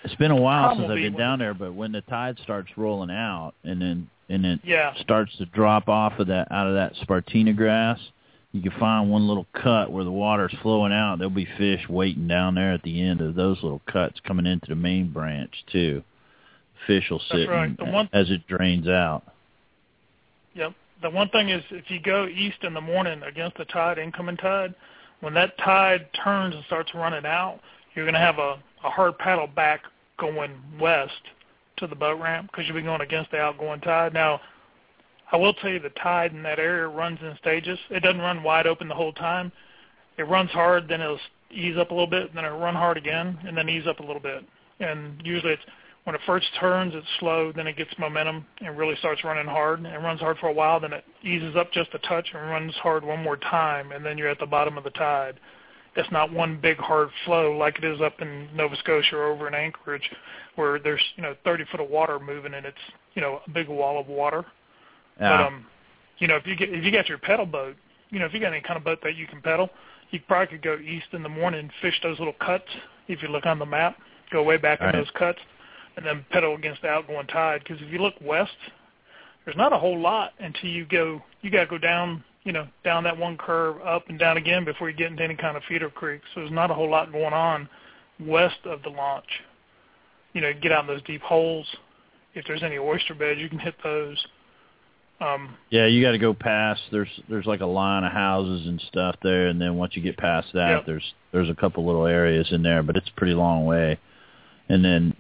[0.04, 3.12] It's been a while since I've been down there, but when the tide starts rolling
[3.12, 6.94] out and then and it yeah, starts to drop off of that out of that
[7.06, 8.00] Spartina grass,
[8.54, 11.18] you can find one little cut where the water's flowing out.
[11.18, 14.68] There'll be fish waiting down there at the end of those little cuts coming into
[14.68, 16.04] the main branch too.
[16.86, 17.80] Fish will sit right.
[17.80, 19.24] one- as it drains out.
[20.56, 20.74] Yep.
[21.02, 24.38] The one thing is, if you go east in the morning against the tide, incoming
[24.38, 24.76] tide,
[25.22, 27.60] when that tide turns and starts running out,
[27.96, 29.82] you're going to have a, a hard paddle back
[30.18, 31.14] going west
[31.78, 34.14] to the boat ramp because you'll be going against the outgoing tide.
[34.14, 34.42] Now,
[35.32, 37.80] I will tell you the tide in that area runs in stages.
[37.90, 39.52] It doesn't run wide open the whole time.
[40.18, 43.38] It runs hard, then it'll ease up a little bit, then it'll run hard again,
[43.46, 44.44] and then ease up a little bit.
[44.80, 45.64] And usually it's
[46.04, 49.80] when it first turns, it's slow, then it gets momentum and really starts running hard.
[49.80, 52.50] And it runs hard for a while, then it eases up just a touch and
[52.50, 55.40] runs hard one more time, and then you're at the bottom of the tide.
[55.96, 59.48] It's not one big hard flow like it is up in Nova Scotia or over
[59.48, 60.10] in Anchorage,
[60.56, 62.78] where there's you know 30 foot of water moving and it's
[63.14, 64.46] you know a big wall of water.
[65.20, 65.66] But um,
[66.20, 67.76] you know if you get if you got your pedal boat
[68.12, 69.70] you know, if you got any kind of boat that you can pedal,
[70.12, 72.66] you probably could go east in the morning and fish those little cuts.
[73.08, 73.98] If you look on the map,
[74.32, 75.00] go way back All in right.
[75.00, 75.40] those cuts,
[75.96, 77.64] and then pedal against the outgoing tide.
[77.64, 78.52] Because if you look west,
[79.46, 81.22] there's not a whole lot until you go.
[81.42, 84.66] You got to go down, you know, down that one curve, up and down again
[84.66, 86.22] before you get into any kind of feeder creek.
[86.34, 87.68] So there's not a whole lot going on
[88.20, 89.26] west of the launch.
[90.34, 91.66] You know, get out in those deep holes.
[92.34, 94.18] If there's any oyster beds, you can hit those.
[95.22, 96.82] Um, Yeah, you got to go past.
[96.92, 100.18] There's there's like a line of houses and stuff there, and then once you get
[100.18, 100.86] past that, Yep.
[100.88, 104.00] there's there's a couple little areas in there, but it's a pretty long way.
[104.68, 105.16] And then,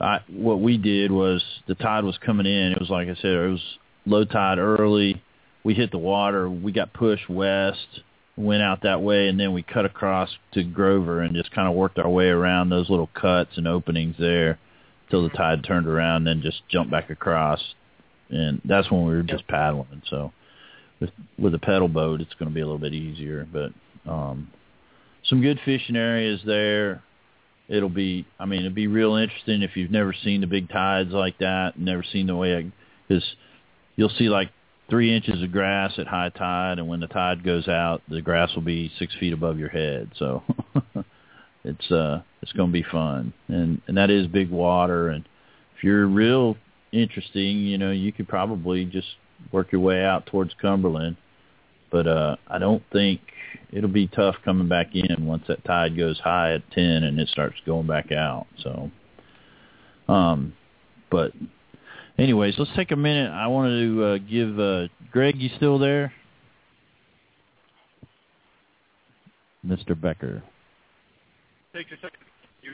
[0.00, 2.72] I what we did was the tide was coming in.
[2.72, 5.22] It was like I said, it was low tide early.
[5.62, 6.48] We hit the water.
[6.48, 8.00] We got pushed west,
[8.36, 11.74] went out that way, and then we cut across to Grover and just kind of
[11.74, 14.58] worked our way around those little cuts and openings there
[15.10, 17.60] till the tide turned around, and then just jumped back across
[18.30, 20.02] and that's when we were just paddling.
[20.08, 20.32] So
[21.00, 23.46] with with a pedal boat, it's going to be a little bit easier.
[23.50, 23.72] But
[24.10, 24.50] um,
[25.24, 27.02] some good fishing areas there.
[27.68, 31.10] It'll be, I mean, it'll be real interesting if you've never seen the big tides
[31.10, 32.72] like that, never seen the way,
[33.06, 33.22] because
[33.94, 34.50] you'll see like
[34.88, 38.54] three inches of grass at high tide, and when the tide goes out, the grass
[38.54, 40.10] will be six feet above your head.
[40.18, 40.42] So
[41.64, 45.28] it's uh, it's going to be fun, and and that is big water, and
[45.76, 46.56] if you're real
[46.92, 49.08] interesting, you know, you could probably just
[49.52, 51.16] work your way out towards Cumberland.
[51.90, 53.20] But uh I don't think
[53.72, 57.28] it'll be tough coming back in once that tide goes high at 10 and it
[57.28, 58.46] starts going back out.
[58.62, 58.90] So
[60.08, 60.54] um
[61.10, 61.32] but
[62.18, 63.30] anyways, let's take a minute.
[63.30, 66.12] I wanted to uh, give uh Greg, you still there?
[69.66, 70.00] Mr.
[70.00, 70.42] Becker,
[71.74, 72.18] Take a second.
[72.62, 72.72] You,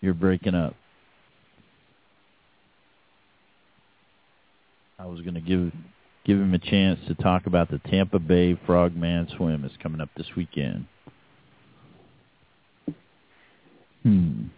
[0.00, 0.74] you're breaking up.
[5.00, 5.72] I was going to give
[6.26, 10.10] give him a chance to talk about the Tampa Bay Frogman Swim is coming up
[10.14, 10.86] this weekend.
[14.02, 14.48] Hmm.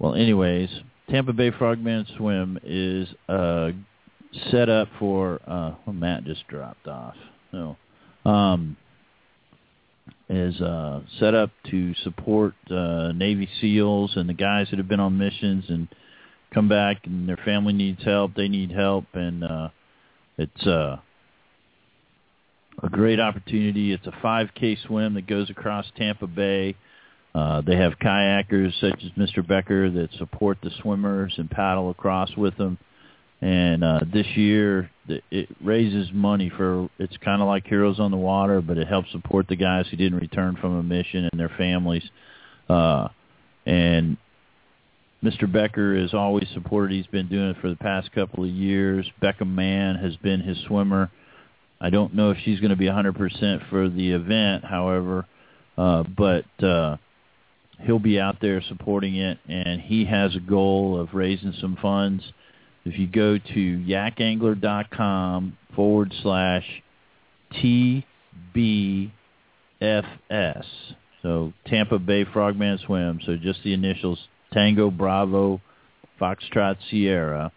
[0.00, 0.70] Well, anyways,
[1.08, 3.70] Tampa Bay Frogman Swim is uh,
[4.50, 5.40] set up for.
[5.46, 7.14] Uh, oh, Matt just dropped off.
[7.52, 7.76] No.
[8.24, 8.76] Um,
[10.28, 15.00] is uh, set up to support uh, Navy SEALs and the guys that have been
[15.00, 15.86] on missions and
[16.52, 18.34] come back and their family needs help.
[18.34, 19.68] They need help, and uh,
[20.38, 20.96] it's uh,
[22.82, 23.92] a great opportunity.
[23.92, 26.76] It's a 5K swim that goes across Tampa Bay.
[27.34, 29.46] Uh, they have kayakers such as Mr.
[29.46, 32.78] Becker that support the swimmers and paddle across with them.
[33.40, 36.88] And uh, this year, it raises money for.
[36.98, 39.96] It's kind of like Heroes on the Water, but it helps support the guys who
[39.96, 42.04] didn't return from a mission and their families.
[42.68, 43.08] Uh,
[43.66, 44.16] and
[45.22, 45.50] Mr.
[45.50, 46.94] Becker has always supported.
[46.94, 49.08] He's been doing it for the past couple of years.
[49.20, 51.10] Becca Mann has been his swimmer.
[51.80, 55.26] I don't know if she's going to be 100% for the event, however,
[55.78, 56.96] uh, but uh,
[57.80, 62.24] he'll be out there supporting it, and he has a goal of raising some funds.
[62.84, 66.82] If you go to yakangler.com forward slash
[67.52, 68.02] TBFS,
[71.22, 74.18] so Tampa Bay Frogman Swim, so just the initials
[74.52, 75.60] Tango Bravo
[76.20, 77.52] Foxtrot Sierra.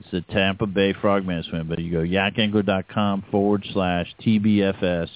[0.00, 5.08] It's the Tampa Bay Frogman Swim, but you go yakangler.com forward slash TBFS,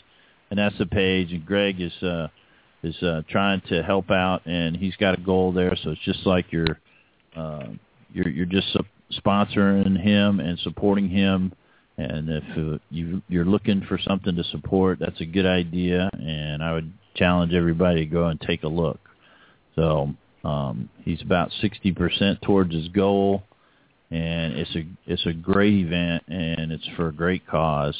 [0.50, 1.32] and that's the page.
[1.32, 2.28] And Greg is uh,
[2.82, 5.76] is uh, trying to help out, and he's got a goal there.
[5.82, 6.78] So it's just like you're
[7.36, 7.66] uh,
[8.12, 8.76] you're you're just
[9.12, 11.52] sponsoring him and supporting him.
[11.96, 16.08] And if uh, you you're looking for something to support, that's a good idea.
[16.12, 19.00] And I would challenge everybody to go and take a look.
[19.74, 23.42] So um, he's about 60% towards his goal,
[24.10, 27.96] and it's a it's a great event, and it's for a great cause.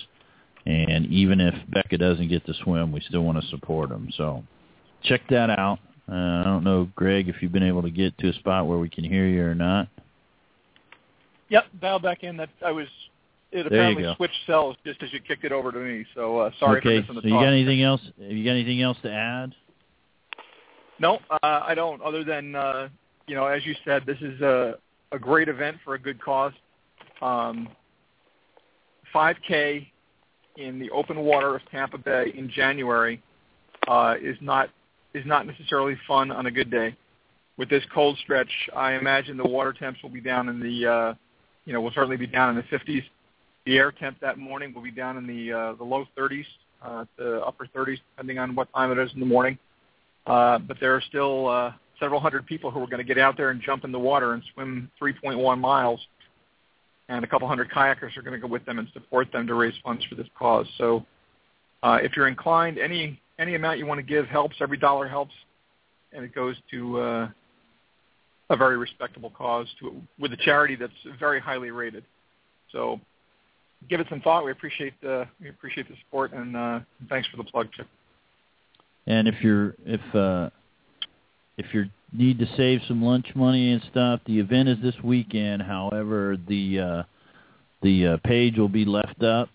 [0.67, 4.11] And even if Becca doesn't get to swim, we still want to support him.
[4.17, 4.45] So
[5.03, 5.79] check that out.
[6.11, 8.79] Uh, I don't know, Greg, if you've been able to get to a spot where
[8.79, 9.89] we can hear you or not.
[11.49, 12.37] yep, dial back in.
[12.37, 12.87] That I was.
[13.51, 16.05] It There apparently switched cells just as you kicked it over to me.
[16.15, 18.03] So uh, sorry okay, for missing the so you got anything else?
[18.21, 19.55] Have you got anything else to add?
[21.01, 22.03] No, uh, I don't.
[22.03, 22.89] Other than uh,
[23.27, 24.79] you know, as you said, this is a
[25.13, 26.53] a great event for a good cause.
[27.23, 27.69] Um,
[29.15, 29.87] 5K
[30.57, 33.23] in the open water of Tampa Bay in January
[33.87, 34.71] uh, is not
[35.15, 36.97] is not necessarily fun on a good day.
[37.57, 41.15] With this cold stretch, I imagine the water temps will be down in the uh,
[41.65, 43.05] you know will certainly be down in the 50s.
[43.67, 46.45] The air temp that morning will be down in the uh, the low 30s
[46.83, 49.59] uh, to upper 30s, depending on what time it is in the morning.
[50.29, 53.37] Uh, but there are still uh, several hundred people who are going to get out
[53.37, 56.01] there and jump in the water and swim 3.1 miles.
[57.09, 59.55] and a couple hundred kayakers are going to go with them and support them to
[59.55, 60.67] raise funds for this cause.
[60.77, 61.07] So
[61.83, 64.57] uh, if you're inclined, any any amount you want to give helps.
[64.61, 65.33] Every dollar helps,
[66.13, 67.29] and it goes to uh,
[68.51, 72.05] a very respectable cause to with a charity that's very highly rated.
[72.73, 73.01] So
[73.89, 74.45] give it some thought.
[74.45, 77.87] We appreciate the we appreciate the support and uh, thanks for the plug, Chip.
[79.09, 80.51] And if you're if uh,
[81.57, 85.63] if you need to save some lunch money and stuff, the event is this weekend.
[85.63, 87.03] However, the uh,
[87.83, 89.49] the uh, page will be left up.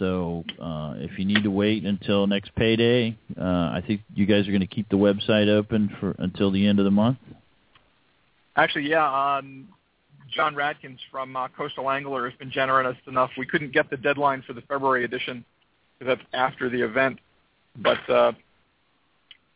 [0.00, 4.46] So uh, if you need to wait until next payday, uh, I think you guys
[4.48, 7.18] are going to keep the website open for until the end of the month.
[8.56, 9.36] Actually, yeah.
[9.38, 9.68] Um,
[10.34, 13.30] John Radkins from uh, Coastal Angler has been generous enough.
[13.38, 15.44] We couldn't get the deadline for the February edition
[15.98, 17.20] because that's after the event,
[17.76, 18.32] but uh,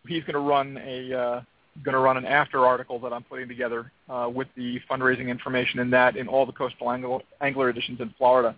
[0.07, 1.41] he's going to run a uh,
[1.83, 5.81] going to run an after article that I'm putting together uh, with the fundraising information
[5.81, 8.55] in that in all the Coastal Angler, Angler editions in Florida,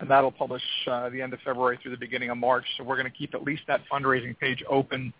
[0.00, 2.64] and that'll publish uh, the end of February through the beginning of March.
[2.76, 5.12] So we're going to keep at least that fundraising page open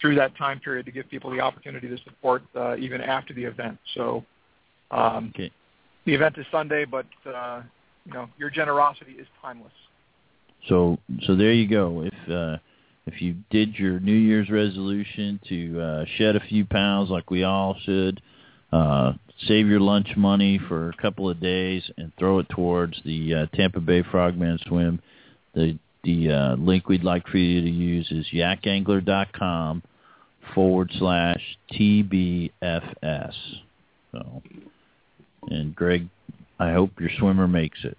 [0.00, 3.44] through that time period to give people the opportunity to support uh, even after the
[3.44, 3.78] event.
[3.94, 4.24] So
[4.90, 5.50] um, okay.
[6.04, 7.62] the event is Sunday, but uh,
[8.04, 9.72] you know your generosity is timeless.
[10.68, 12.02] So so there you go.
[12.02, 12.58] If uh,
[13.06, 17.44] if you did your New Year's resolution to uh, shed a few pounds like we
[17.44, 18.20] all should,
[18.72, 19.12] uh,
[19.46, 23.56] save your lunch money for a couple of days and throw it towards the uh,
[23.56, 25.00] Tampa Bay Frogman Swim.
[25.54, 29.82] The the uh, link we'd like for you to use is yakangler.com
[30.54, 31.40] forward slash
[31.72, 33.32] TBFS.
[34.12, 34.42] So,
[35.48, 36.08] and Greg,
[36.58, 37.96] I hope your swimmer makes it.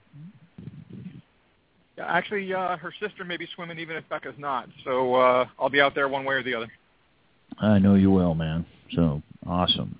[1.98, 4.68] Yeah, actually, uh, her sister may be swimming even if Becca's not.
[4.84, 6.68] So uh, I'll be out there one way or the other.
[7.60, 8.66] I know you will, man.
[8.94, 9.98] So awesome.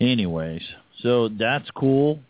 [0.00, 0.62] Anyways,
[1.02, 2.20] so that's cool.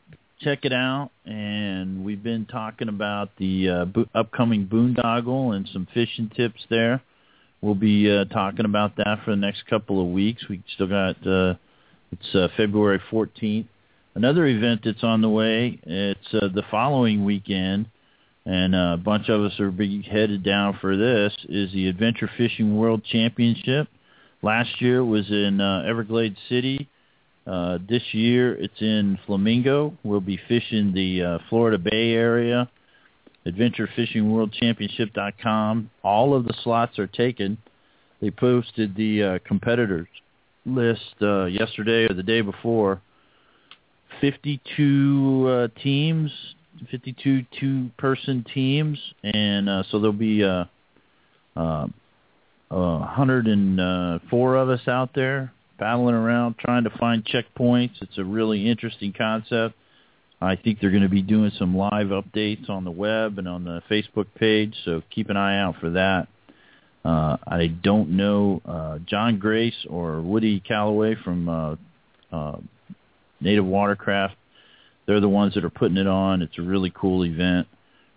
[0.41, 1.11] Check it out.
[1.27, 7.03] And we've been talking about the uh, bo- upcoming boondoggle and some fishing tips there.
[7.61, 10.49] We'll be uh, talking about that for the next couple of weeks.
[10.49, 11.55] We still got uh,
[12.11, 13.67] it's uh, February 14th.
[14.15, 15.79] Another event that's on the way.
[15.85, 17.87] It's uh, the following weekend
[18.47, 22.29] and uh, a bunch of us are be headed down for this, is the Adventure
[22.37, 23.87] Fishing World Championship.
[24.43, 26.89] Last year was in uh, Everglades City.
[27.47, 29.97] Uh, this year it's in Flamingo.
[30.03, 32.69] We'll be fishing the uh, Florida Bay area.
[33.47, 35.91] AdventureFishingWorldChampionship.com.
[36.03, 37.57] All of the slots are taken.
[38.21, 40.09] They posted the uh, competitors
[40.67, 43.01] list uh, yesterday or the day before.
[44.21, 46.31] 52 uh, teams,
[46.91, 50.65] 52 two-person teams, and uh, so there'll be uh,
[51.57, 51.87] uh,
[52.71, 58.03] uh, 104 of us out there battling around trying to find checkpoints.
[58.03, 59.75] It's a really interesting concept.
[60.43, 63.65] I think they're going to be doing some live updates on the web and on
[63.65, 66.29] the Facebook page, so keep an eye out for that.
[67.05, 71.77] Uh, I don't know uh, John Grace or Woody Callaway from uh,
[72.33, 72.59] uh,
[73.41, 74.35] Native Watercraft.
[75.07, 76.43] They're the ones that are putting it on.
[76.43, 77.67] It's a really cool event.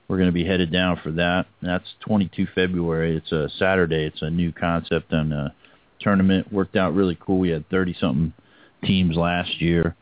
[0.08, 1.48] We're going to be headed down for that.
[1.62, 3.17] That's 22 February.
[3.17, 4.06] It's a Saturday.
[4.06, 5.54] It's a new concept and a
[6.00, 6.52] tournament.
[6.52, 7.39] Worked out really cool.
[7.39, 8.34] We had 30 something
[8.84, 9.96] teams last year,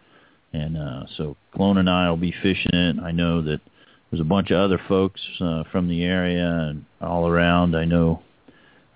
[0.53, 2.99] and uh, so Clone and I will be fishing it.
[2.99, 3.61] I know that
[4.09, 7.75] there's a bunch of other folks uh, from the area and all around.
[7.75, 8.23] I know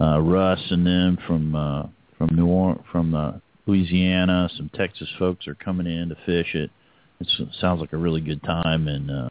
[0.02, 1.84] uh, Russ and them from uh,
[2.18, 3.34] from New Orleans, from uh,
[3.66, 4.50] Louisiana.
[4.58, 6.72] Some Texas folks are coming in to fish it.
[7.20, 7.28] It
[7.60, 9.30] sounds like a really good time, and uh,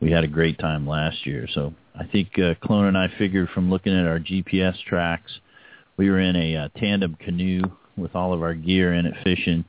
[0.00, 1.46] we had a great time last year.
[1.54, 5.30] So I think uh, Clone and I figured from looking at our GPS tracks,
[5.96, 7.62] we were in a uh, tandem canoe
[7.96, 9.64] with all of our gear in it fishing,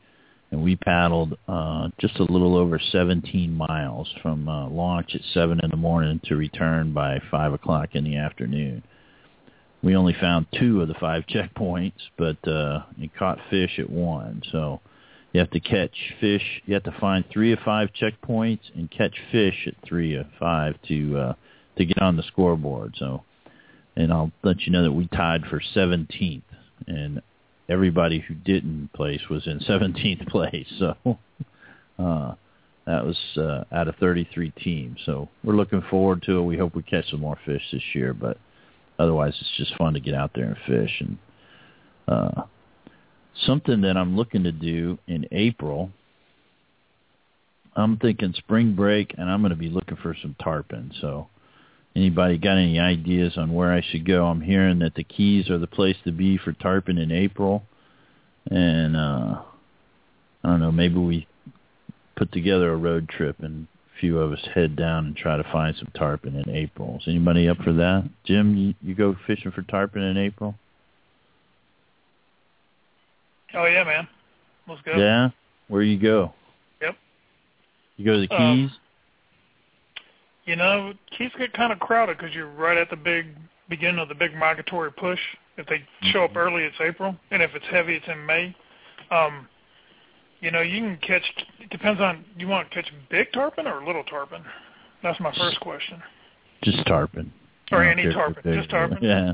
[0.51, 5.59] and we paddled uh, just a little over 17 miles from uh, launch at 7
[5.61, 8.83] in the morning to return by 5 o'clock in the afternoon.
[9.83, 14.41] We only found two of the five checkpoints, but uh, we caught fish at one.
[14.51, 14.79] So
[15.33, 16.61] you have to catch fish.
[16.65, 20.75] You have to find three of five checkpoints and catch fish at three of five
[20.87, 21.33] to uh,
[21.77, 22.95] to get on the scoreboard.
[22.97, 23.23] So,
[23.95, 26.41] and I'll let you know that we tied for 17th,
[26.85, 27.21] and
[27.69, 30.67] everybody who didn't place was in 17th place.
[30.79, 30.95] So
[31.99, 32.35] uh,
[32.85, 34.99] that was uh, out of 33 teams.
[35.05, 36.43] So we're looking forward to it.
[36.43, 38.37] We hope we catch some more fish this year, but
[38.99, 41.17] otherwise it's just fun to get out there and fish and.
[42.07, 42.41] Uh,
[43.45, 45.91] something that I'm looking to do in April.
[47.75, 50.91] I'm thinking spring break, and I'm going to be looking for some tarpon.
[50.99, 51.27] So,
[51.95, 54.25] anybody got any ideas on where I should go?
[54.25, 57.63] I'm hearing that the Keys are the place to be for tarpon in April,
[58.49, 59.41] and uh,
[60.43, 60.71] I don't know.
[60.71, 61.27] Maybe we
[62.17, 65.51] put together a road trip and a few of us head down and try to
[65.51, 66.97] find some tarpon in April.
[66.97, 68.09] Is anybody up for that?
[68.25, 70.55] Jim, you, you go fishing for tarpon in April?
[73.53, 74.07] Oh yeah, man.
[74.67, 74.93] Let's go.
[74.95, 75.29] Yeah.
[75.67, 76.33] Where you go?
[76.81, 76.95] Yep.
[77.97, 78.77] You go to the Um, Keys.
[80.45, 83.27] You know, Keys get kind of crowded because you're right at the big
[83.69, 85.19] beginning of the big migratory push.
[85.57, 88.55] If they show up early, it's April, and if it's heavy, it's in May.
[89.11, 89.47] Um,
[90.39, 91.23] you know, you can catch.
[91.59, 94.43] It depends on you want to catch big tarpon or little tarpon.
[95.03, 96.01] That's my first question.
[96.63, 97.31] Just tarpon.
[97.71, 98.99] Or any tarpon, just tarpon?
[99.01, 99.33] Yeah.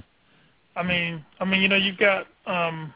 [0.76, 2.94] I mean, I mean, you know, you've got um,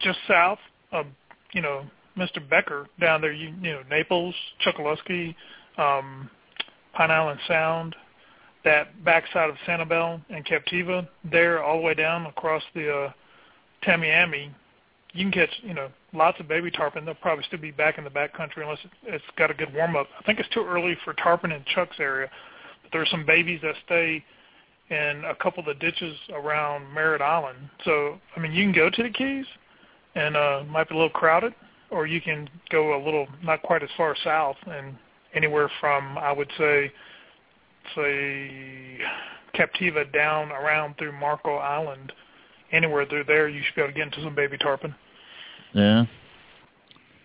[0.00, 0.58] just south
[0.92, 1.06] of,
[1.52, 1.84] you know,
[2.16, 2.46] Mr.
[2.48, 3.32] Becker down there.
[3.32, 4.34] You, you know, Naples,
[4.64, 5.34] Chokoloskee,
[5.78, 6.28] um,
[6.94, 7.94] Pine Island Sound,
[8.64, 13.12] that backside of Sanibel and Captiva, there all the way down across the uh,
[13.84, 14.50] Tamiami.
[15.12, 17.04] You can catch, you know, lots of baby tarpon.
[17.04, 19.72] They'll probably still be back in the back country unless it, it's got a good
[19.72, 20.06] warm up.
[20.18, 22.28] I think it's too early for tarpon in Chuck's area,
[22.82, 24.24] but there's some babies that stay
[24.90, 27.58] in a couple of the ditches around Merritt Island.
[27.84, 29.46] So, I mean, you can go to the Keys,
[30.18, 31.54] and uh, might be a little crowded,
[31.90, 34.96] or you can go a little not quite as far south, and
[35.34, 36.92] anywhere from I would say,
[37.94, 38.98] say
[39.54, 42.12] Captiva down around through Marco Island,
[42.72, 44.94] anywhere through there, you should be able to get into some baby tarpon.
[45.72, 46.04] Yeah.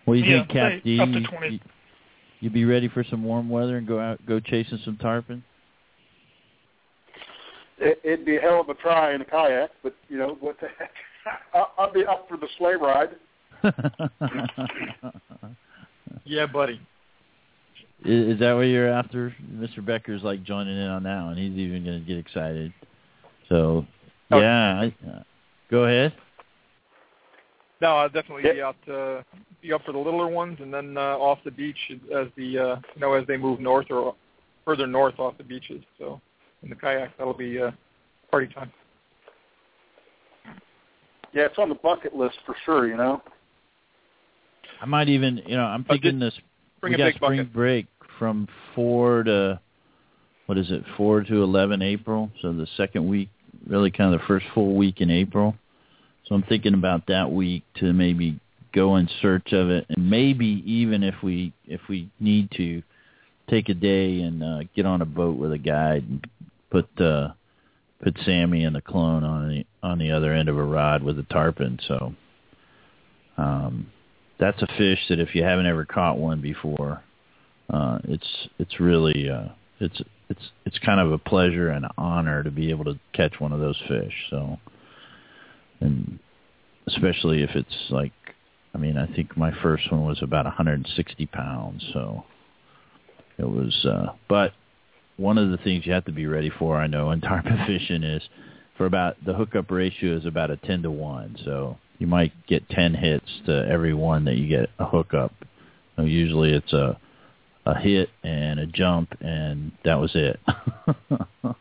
[0.04, 1.00] What do you Yeah, think, Cap say D?
[1.00, 1.48] up to You- 20.
[1.48, 1.60] You,
[2.40, 5.42] you be ready for some warm weather and go out, go chasing some tarpon?
[7.78, 10.60] It, it'd be a hell of a try in a kayak, but you know what
[10.60, 10.92] the heck?
[11.54, 13.16] I'll, I'll be up for the sleigh ride.
[16.26, 16.80] Yeah, buddy.
[18.04, 19.34] Is, is that what you're after?
[19.52, 19.84] Mr.
[19.84, 21.36] Becker's like joining in on that one.
[21.36, 22.72] He's even going to get excited.
[23.48, 23.86] So,
[24.32, 24.40] Oh.
[24.40, 25.22] yeah, I, uh,
[25.70, 26.14] go ahead.
[27.82, 28.54] No, I'll definitely Yep.
[28.54, 29.22] be out uh,
[29.60, 32.76] be up for the littler ones, and then uh, off the beach as the uh,
[32.94, 34.14] you know as they move north or
[34.64, 35.82] further north off the beaches.
[35.98, 36.20] So
[36.62, 37.70] in the kayak, that'll be uh,
[38.30, 38.72] party time.
[41.34, 42.86] Yeah, it's on the bucket list for sure.
[42.88, 43.22] You know.
[44.80, 46.34] I might even, you know, I'm Uh, thinking this.
[46.80, 47.52] Bring we got spring bucket.
[47.52, 47.86] break
[48.18, 49.60] from four to
[50.46, 50.84] what is it?
[50.96, 52.30] Four to eleven April.
[52.40, 53.28] So the second week,
[53.66, 55.56] really kind of the first full week in April.
[56.26, 58.38] So I'm thinking about that week to maybe
[58.72, 62.82] go in search of it, and maybe even if we if we need to,
[63.48, 66.26] take a day and uh, get on a boat with a guide and
[66.70, 67.32] put uh,
[68.04, 71.18] put Sammy and the clone on the on the other end of a rod with
[71.18, 71.80] a tarpon.
[71.88, 72.14] So
[73.38, 73.90] um,
[74.38, 77.02] that's a fish that if you haven't ever caught one before,
[77.70, 79.48] uh, it's it's really uh,
[79.80, 83.40] it's it's it's kind of a pleasure and an honor to be able to catch
[83.40, 84.14] one of those fish.
[84.30, 84.58] So,
[85.80, 86.18] and
[86.86, 88.12] especially if it's like,
[88.74, 91.84] I mean, I think my first one was about 160 pounds.
[91.94, 92.24] So
[93.38, 94.52] it was, uh, but
[95.16, 98.02] one of the things you have to be ready for, I know, in tarpon fishing
[98.02, 98.22] is
[98.76, 101.38] for about the hookup ratio is about a 10 to 1.
[101.44, 105.32] So you might get 10 hits to every one that you get a hookup.
[105.96, 106.98] So usually it's a
[107.66, 110.38] a hit and a jump and that was it.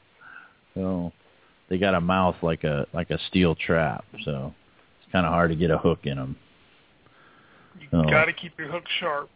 [0.73, 1.11] so
[1.69, 4.03] they got a mouth like a like a steel trap.
[4.25, 4.53] So
[5.01, 6.35] it's kind of hard to get a hook in them.
[7.79, 8.03] You Oh.
[8.09, 9.29] got to keep your hook sharp.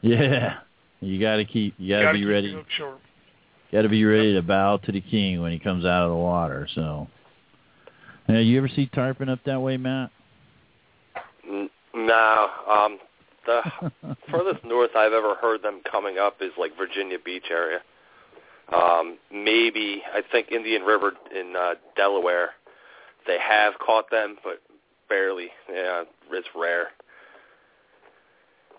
[0.00, 0.58] Yeah.
[1.00, 2.48] You got to keep you got to be ready.
[2.48, 3.00] Your hook sharp.
[3.72, 6.16] Got to be ready to bow to the king when he comes out of the
[6.16, 6.66] water.
[6.74, 7.06] So,
[8.28, 10.10] now you ever see tarpon up that way, Matt?
[11.94, 12.98] No, um,
[13.44, 13.62] the
[14.30, 17.80] furthest north I've ever heard them coming up is like Virginia Beach area.
[18.72, 22.50] Um, maybe I think Indian River in uh, Delaware,
[23.26, 24.62] they have caught them, but
[25.08, 25.48] barely.
[25.70, 26.88] Yeah, it's rare.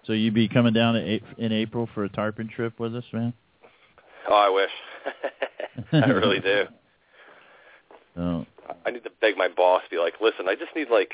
[0.04, 3.34] so you'd be coming down in April for a tarpon trip with us, man?
[4.28, 4.72] Oh, I wish.
[5.94, 6.66] I really do.
[8.18, 8.46] Oh,
[8.86, 11.12] I need to beg my boss, to be like, listen, I just need like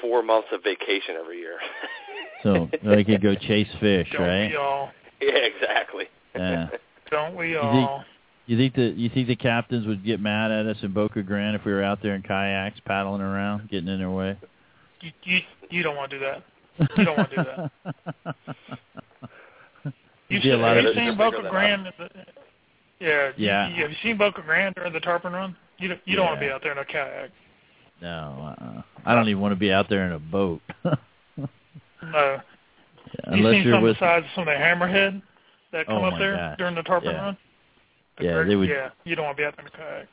[0.00, 1.58] four months of vacation every year.
[2.42, 4.50] so I could go chase fish, Don't right?
[4.50, 4.90] we all?
[5.20, 6.06] yeah, exactly.
[6.34, 6.70] Yeah.
[7.10, 8.04] Don't we think- all?
[8.46, 11.54] You think the you think the captains would get mad at us in Boca Grande
[11.54, 14.36] if we were out there in kayaks paddling around, getting in their way?
[15.00, 15.38] You, you
[15.70, 16.42] you don't want to do that.
[16.98, 17.44] You don't want to do
[18.24, 18.36] that.
[20.28, 21.92] You see a lot have of you seen Boca Grande?
[21.98, 22.08] the-
[23.00, 23.28] Yeah.
[23.36, 23.68] you- Yeah.
[23.68, 25.56] You, have you seen Boca Grande during the tarpon run?
[25.78, 27.30] You don't, you don't want to be out there in a kayak.
[28.00, 28.82] No, uh-uh.
[29.04, 30.60] I don't even want to be out there in a boat.
[32.02, 32.36] No.
[32.36, 35.22] you Unless seen you're some with of the size of some of the hammerhead
[35.72, 36.58] that come Oh, up there gosh.
[36.58, 37.20] during the tarpon Yeah.
[37.22, 37.36] run?
[38.18, 39.76] The Yeah, great- they would- Yeah, you don't want to be out there in a
[39.76, 40.08] kayak.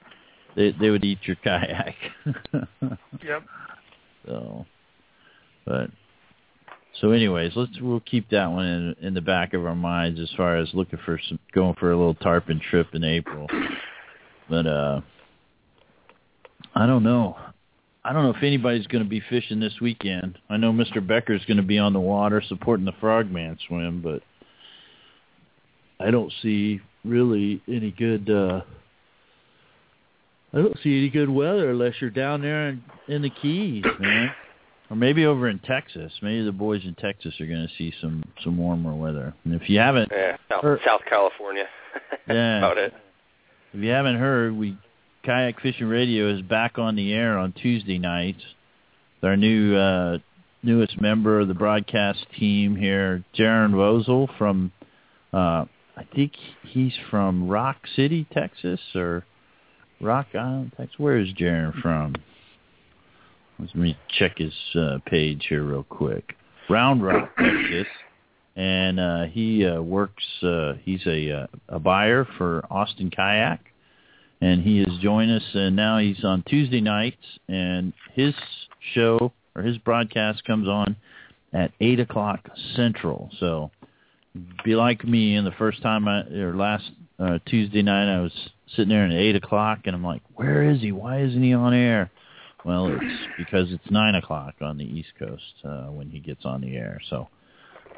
[0.55, 1.95] they they would eat your kayak.
[3.23, 3.43] Yep.
[4.25, 4.65] so,
[5.65, 5.89] but
[6.99, 10.29] so, anyways, let's we'll keep that one in, in the back of our minds as
[10.35, 13.47] far as looking for some going for a little tarpon trip in April.
[14.49, 15.01] But uh,
[16.75, 17.37] I don't know.
[18.03, 20.37] I don't know if anybody's going to be fishing this weekend.
[20.49, 21.05] I know Mr.
[21.05, 24.23] Becker's going to be on the water supporting the Frogman swim, but
[25.99, 28.29] I don't see really any good.
[28.29, 28.61] uh
[30.53, 34.31] I don't see any good weather unless you're down there in, in the Keys, man.
[34.91, 36.11] Or maybe over in Texas.
[36.21, 39.33] Maybe the boys in Texas are going to see some some warmer weather.
[39.45, 41.65] And if you haven't, Yeah, South, Or- South California.
[42.27, 42.57] Yeah.
[42.59, 42.93] about it.
[43.73, 44.77] if you haven't heard, we
[45.23, 48.41] Kayak Fishing Radio is back on the air on Tuesday nights.
[49.23, 50.17] Our new uh,
[50.63, 54.71] newest member of the broadcast team here, Jaron Rosel from,
[55.33, 55.65] uh,
[55.95, 56.33] I think
[56.63, 59.25] he's from Rock City, Texas, or
[59.99, 60.97] Rock Island, Texas.
[60.97, 62.15] Where is Jaron from?
[63.61, 66.35] Let me check his uh, page here real quick.
[66.67, 67.87] Round Rock, Texas,
[68.55, 70.23] and uh, he uh, works.
[70.41, 73.59] Uh, he's a uh, a buyer for Austin Kayak,
[74.41, 75.43] and he has joined us.
[75.53, 78.33] And now he's on Tuesday nights, and his
[78.95, 80.95] show or his broadcast comes on
[81.53, 83.29] at eight o'clock Central.
[83.39, 83.69] So
[84.63, 85.35] be like me.
[85.35, 86.89] And the first time I or last
[87.19, 88.33] uh, Tuesday night, I was
[88.75, 90.91] sitting there at eight o'clock, and I'm like, "Where is he?
[90.91, 92.09] Why isn't he on air?"
[92.63, 96.61] Well, it's because it's nine o'clock on the East Coast uh, when he gets on
[96.61, 96.99] the air.
[97.09, 97.27] So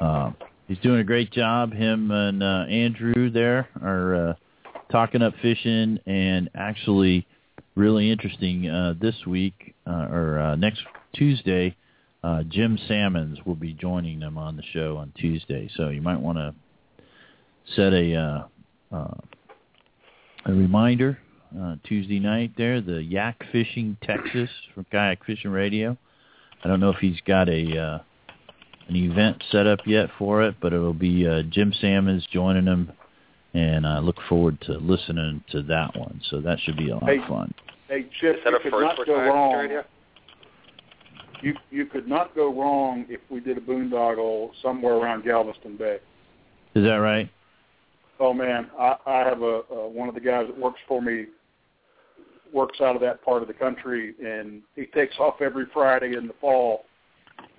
[0.00, 0.36] um,
[0.68, 1.72] he's doing a great job.
[1.72, 4.34] Him and uh, Andrew there are uh,
[4.90, 7.26] talking up fishing, and actually
[7.74, 10.82] really interesting uh, this week uh, or uh, next
[11.14, 11.76] Tuesday.
[12.22, 16.18] Uh, Jim Sammons will be joining them on the show on Tuesday, so you might
[16.18, 16.54] want to
[17.76, 19.14] set a uh, uh,
[20.46, 21.18] a reminder
[21.60, 22.80] uh, Tuesday night there.
[22.80, 25.96] The Yak Fishing Texas from Kayak Fishing Radio.
[26.64, 27.98] I don't know if he's got a uh,
[28.88, 32.92] an event set up yet for it, but it'll be uh, Jim Sammons joining him,
[33.54, 36.20] and I look forward to listening to that one.
[36.30, 37.18] So that should be a lot Hey.
[37.18, 37.54] of fun.
[37.88, 39.54] Hey, Chip, Is you could not go wrong.
[39.58, 39.84] Radio?
[41.42, 45.98] You you could not go wrong if we did a boondoggle somewhere around Galveston Bay.
[46.74, 47.28] Is that right?
[48.20, 51.26] Oh man, I, I have a, a one of the guys that works for me
[52.54, 56.28] works out of that part of the country, and he takes off every Friday in
[56.28, 56.84] the fall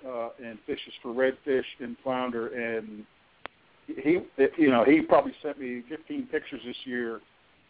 [0.08, 2.48] uh, and fishes for redfish and flounder.
[2.48, 3.04] And
[3.86, 4.18] he,
[4.56, 7.20] you know, he probably sent me 15 pictures this year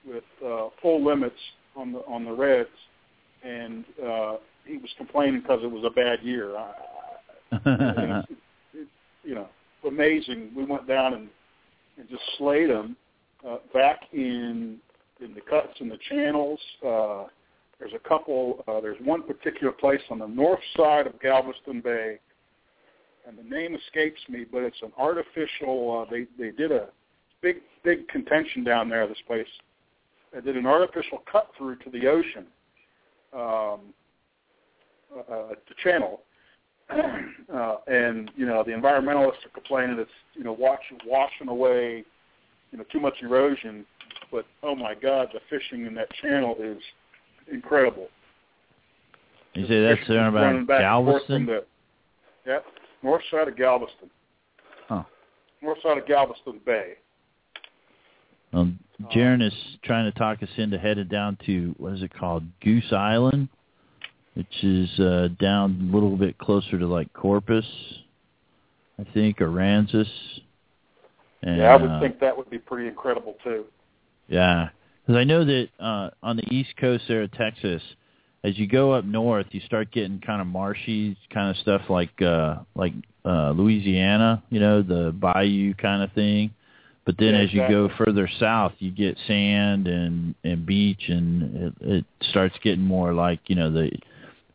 [0.07, 1.35] with uh, full limits
[1.75, 2.69] on the on the reds,
[3.43, 6.57] and uh, he was complaining because it was a bad year.
[6.57, 6.73] I,
[7.53, 7.59] I,
[8.31, 8.41] it's,
[8.73, 8.91] it's,
[9.25, 9.49] you know,
[9.87, 10.53] amazing.
[10.57, 11.29] We went down and
[11.99, 12.97] and just slayed them
[13.47, 14.79] uh, back in
[15.21, 16.61] in the cuts and the channels.
[16.87, 17.25] Uh,
[17.79, 18.65] there's a couple.
[18.67, 22.19] Uh, there's one particular place on the north side of Galveston Bay,
[23.27, 26.07] and the name escapes me, but it's an artificial.
[26.07, 26.89] Uh, they they did a
[27.43, 29.07] big big contention down there.
[29.07, 29.47] This place.
[30.33, 32.47] They did an artificial cut through to the ocean,
[33.33, 33.81] um,
[35.17, 36.21] uh, the channel,
[36.91, 42.05] uh, and you know the environmentalists are complaining it's you know watching washing away
[42.71, 43.85] you know too much erosion,
[44.31, 46.79] but oh my God, the fishing in that channel is
[47.53, 48.09] incredible.
[49.55, 51.47] You say that's there about back and forth Galveston?
[51.47, 51.65] The,
[52.47, 52.65] yep,
[53.03, 54.11] north side of Galveston.
[54.89, 55.05] Huh.
[55.63, 56.95] North side of Galveston Bay.
[58.53, 58.79] Um,
[59.15, 59.53] Jaron is
[59.83, 63.49] trying to talk us into headed down to what is it called, Goose Island,
[64.35, 67.67] which is uh, down a little bit closer to like Corpus,
[68.99, 70.09] I think, or Aransas.
[71.43, 73.65] And, yeah, I would uh, think that would be pretty incredible too.
[74.29, 74.71] Yeah,
[75.03, 77.83] because I know that uh, on the east coast there of Texas,
[78.43, 82.21] as you go up north, you start getting kind of marshy kind of stuff like
[82.23, 82.93] uh, like
[83.25, 86.53] uh, Louisiana, you know, the bayou kind of thing.
[87.05, 91.57] But then Yeah, as you go further south, you get sand and and beach, and
[91.57, 93.91] it, it starts getting more like you know the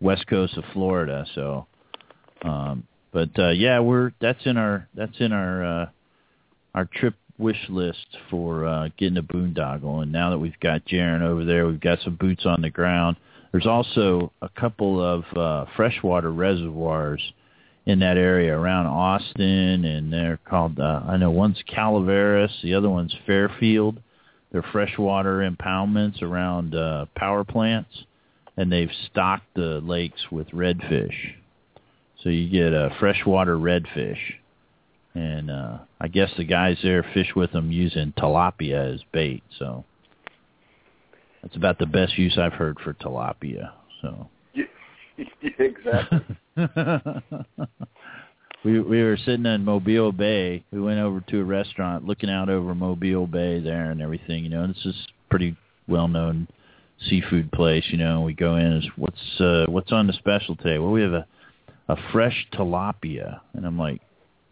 [0.02, 1.26] west coast of Florida.
[1.34, 1.66] So,
[2.44, 5.86] um, but uh, yeah, we're that's in our that's in our uh,
[6.76, 10.04] our trip wish list for uh, getting a boondoggle.
[10.04, 13.18] And now that we've got Jaron over there, we've got some boots on the ground.
[13.52, 17.22] There's also a couple of uh, freshwater reservoirs
[17.86, 22.89] in that area around Austin, and they're called, uh, I know one's Calaveras, the other
[22.89, 24.00] one's Fairfield.
[24.52, 27.89] They're freshwater impoundments around uh, power plants,
[28.56, 31.16] and they've stocked the lakes with redfish.
[32.22, 34.20] So you get a freshwater redfish
[35.14, 39.43] and uh I guess the guys there fish with them using tilapia as bait.
[39.59, 39.86] So
[41.41, 43.72] that's about the best use I've heard for tilapia.
[44.01, 44.30] So
[45.59, 46.38] exactly.
[48.64, 50.64] we we were sitting in Mobile Bay.
[50.72, 54.43] We went over to a restaurant, looking out over Mobile Bay there and everything.
[54.43, 55.55] You know, and this is pretty
[55.88, 56.47] well known
[57.09, 57.86] seafood place.
[57.89, 58.78] You know, we go in.
[58.78, 60.78] Is what's uh, what's on the special today?
[60.78, 61.26] Well, we have a
[61.88, 64.01] a fresh tilapia, and I'm like,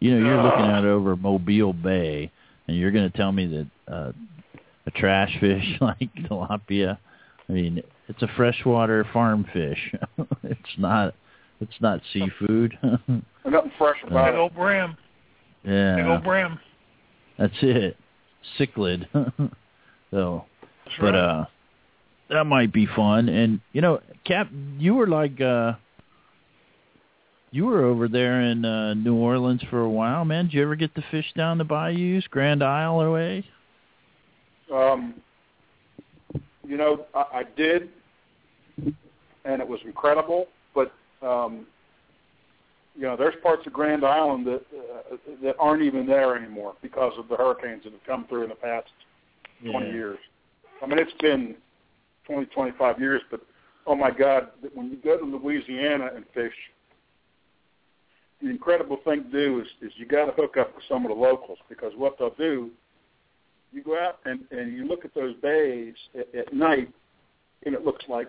[0.00, 2.30] you know, you're looking out over Mobile Bay,
[2.66, 4.12] and you're going to tell me that uh,
[4.86, 6.98] a trash fish like tilapia.
[7.48, 9.94] I mean, it's a freshwater farm fish.
[10.42, 11.14] it's not.
[11.60, 12.78] It's not seafood.
[12.82, 14.38] There's nothing fresh Big about it.
[14.38, 14.96] old brim.
[15.62, 16.58] Big yeah, old brim.
[17.38, 17.96] that's it.
[18.58, 19.06] Cichlid.
[20.10, 20.44] so,
[20.86, 21.14] That's but right.
[21.14, 21.44] uh,
[22.30, 23.28] that might be fun.
[23.28, 24.48] And you know, Cap,
[24.78, 25.72] you were like uh,
[27.52, 30.46] you were over there in uh, New Orleans for a while, man.
[30.46, 33.44] Did you ever get to fish down the bayous, Grand Isle away?
[34.72, 35.14] Um,
[36.66, 37.88] you know, I, I did,
[39.44, 40.46] and it was incredible.
[40.74, 40.92] But
[41.22, 41.66] um,
[42.94, 47.12] you know, there's parts of Grand Island that uh, that aren't even there anymore because
[47.18, 48.88] of the hurricanes that have come through in the past
[49.68, 50.18] 20 years.
[50.82, 51.56] I mean, it's been
[52.26, 53.40] 20, 25 years, but
[53.86, 56.54] oh my God, when you go to Louisiana and fish,
[58.42, 61.10] the incredible thing to do is, is you got to hook up with some of
[61.10, 62.70] the locals because what they'll do,
[63.72, 66.90] you go out and, and you look at those bays at, at night,
[67.64, 68.28] and it looks like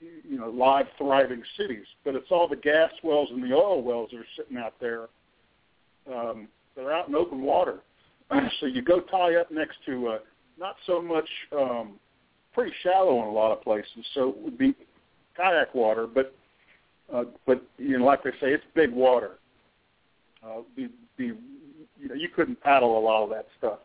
[0.00, 4.10] you know live thriving cities, but it's all the gas wells and the oil wells
[4.12, 5.08] that are sitting out there.
[6.12, 7.80] Um, they're out in open water,
[8.60, 10.18] so you go tie up next to uh,
[10.58, 11.94] not so much um,
[12.54, 14.74] pretty shallow in a lot of places, so it would be
[15.36, 16.34] kayak water, but
[17.12, 19.38] uh, but you know, like they say, it's big water.
[20.44, 21.32] Uh, be, be,
[21.98, 23.80] you know, you couldn't paddle a lot of that stuff.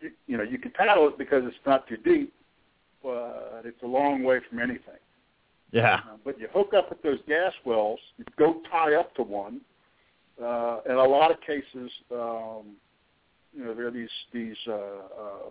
[0.00, 2.32] You, you know, you can paddle it because it's not too deep,
[3.02, 5.00] but it's a long way from anything.
[5.72, 5.96] Yeah.
[5.96, 9.60] Uh, but you hook up with those gas wells, you go tie up to one.
[10.42, 12.76] Uh, in a lot of cases, um,
[13.52, 15.50] you know, there are these these uh, uh,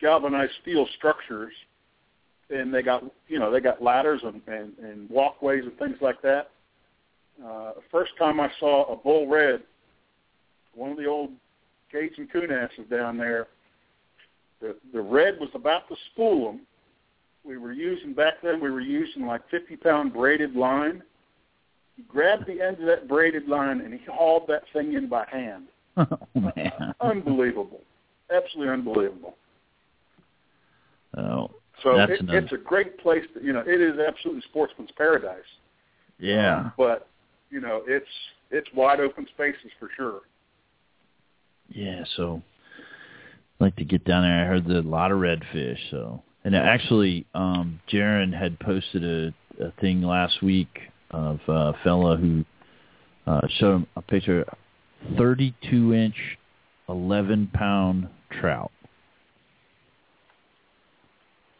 [0.00, 1.52] galvanized steel structures,
[2.50, 6.20] and they got you know they got ladders and, and, and walkways and things like
[6.22, 6.50] that.
[7.44, 9.62] Uh, first time I saw a bull red,
[10.74, 11.30] one of the old
[11.92, 13.48] Gates and Kunasses down there,
[14.60, 16.60] the the red was about to spool them.
[17.44, 18.60] We were using back then.
[18.60, 21.02] We were using like 50 pound braided line.
[21.96, 25.26] He grabbed the end of that braided line and he hauled that thing in by
[25.30, 25.64] hand.
[25.96, 26.94] oh man.
[27.00, 27.80] Unbelievable,
[28.34, 29.36] absolutely unbelievable.
[31.16, 31.50] Oh,
[31.82, 33.24] So it, it's a great place.
[33.34, 35.40] To, you know, it is absolutely sportsman's paradise.
[36.18, 36.56] yeah.
[36.56, 37.08] Um, but
[37.52, 38.08] you know, it's
[38.50, 40.20] it's wide open spaces for sure.
[41.68, 42.42] Yeah, so
[43.60, 44.44] I'd like to get down there.
[44.44, 49.64] I heard there a lot of redfish, so and actually, um Jaron had posted a,
[49.64, 50.80] a thing last week
[51.10, 52.44] of a fella who
[53.26, 54.44] uh showed him a picture
[55.18, 56.16] thirty two inch
[56.88, 58.08] eleven pound
[58.40, 58.72] trout.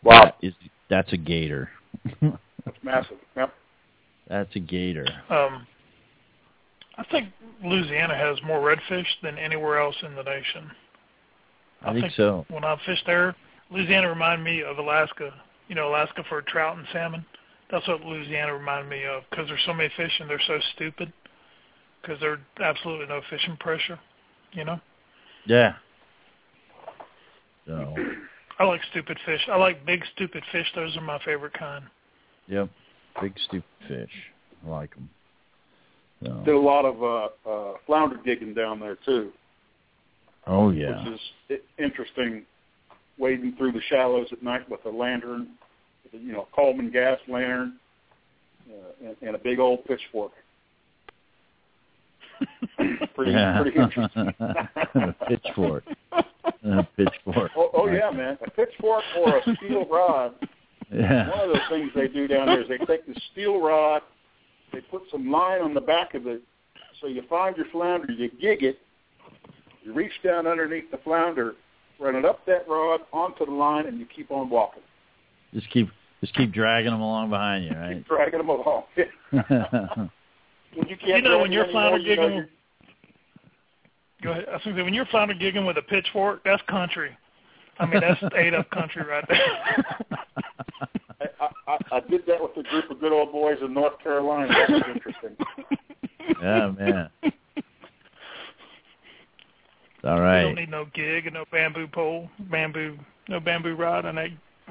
[0.04, 0.54] That is
[0.88, 1.70] that's a gator.
[2.20, 3.16] That's massive.
[3.36, 3.52] Yep.
[4.28, 5.06] that's a gator.
[5.28, 5.66] Um,
[6.98, 7.28] I think
[7.64, 10.70] Louisiana has more redfish than anywhere else in the nation.
[11.82, 12.44] I think so.
[12.48, 13.34] When I fished there,
[13.70, 15.32] Louisiana reminded me of Alaska.
[15.68, 17.24] You know, Alaska for trout and salmon.
[17.70, 21.12] That's what Louisiana reminded me of because there's so many fish and they're so stupid
[22.00, 23.98] because there's absolutely no fishing pressure.
[24.52, 24.80] You know,
[25.46, 25.74] Yeah.
[27.66, 27.94] So,
[28.58, 29.40] I like stupid fish.
[29.50, 30.66] I like big stupid fish.
[30.74, 31.84] Those are my favorite kind.
[32.48, 32.68] yep.
[33.20, 34.10] Big stupid fish.
[34.66, 35.08] I like them.
[36.22, 39.32] Did a lot of uh, uh, flounder digging down there too,
[40.46, 41.04] Oh yeah.
[41.04, 41.20] which
[41.50, 42.44] is interesting.
[43.18, 45.48] Wading through the shallows at night with a lantern,
[46.12, 47.74] you know, a Coleman gas lantern,
[48.68, 50.32] uh, and, and a big old pitchfork.
[53.14, 53.60] pretty, yeah.
[53.60, 54.34] pretty interesting.
[54.40, 55.84] a pitchfork.
[56.12, 57.50] A pitchfork.
[57.56, 60.34] Oh, oh yeah, man, a pitchfork or a steel rod.
[60.94, 61.30] Yeah.
[61.30, 64.02] One of those things they do down there is they take the steel rod,
[64.72, 66.42] they put some line on the back of it,
[67.00, 68.78] so you find your flounder, you gig it,
[69.84, 71.54] you reach down underneath the flounder,
[71.98, 74.82] run it up that rod onto the line, and you keep on walking.
[75.52, 75.88] Just keep
[76.20, 77.96] just keep dragging them along behind you, right?
[77.96, 78.84] Keep dragging them along.
[78.94, 82.48] when you can't You know, when you're anymore, flounder you know gigging,
[84.22, 84.44] go ahead.
[84.48, 87.10] I was going to say when you're flounder gigging with a pitchfork, that's country.
[87.78, 89.84] I mean, that's ate up country right there.
[91.72, 93.98] I, I, I, I did that with a group of good old boys in North
[94.02, 94.48] Carolina.
[94.48, 95.36] That was interesting.
[96.42, 97.10] yeah, man.
[100.04, 100.40] All right.
[100.40, 102.98] You don't need no gig and no bamboo pole, bamboo,
[103.28, 104.30] no bamboo rod, and that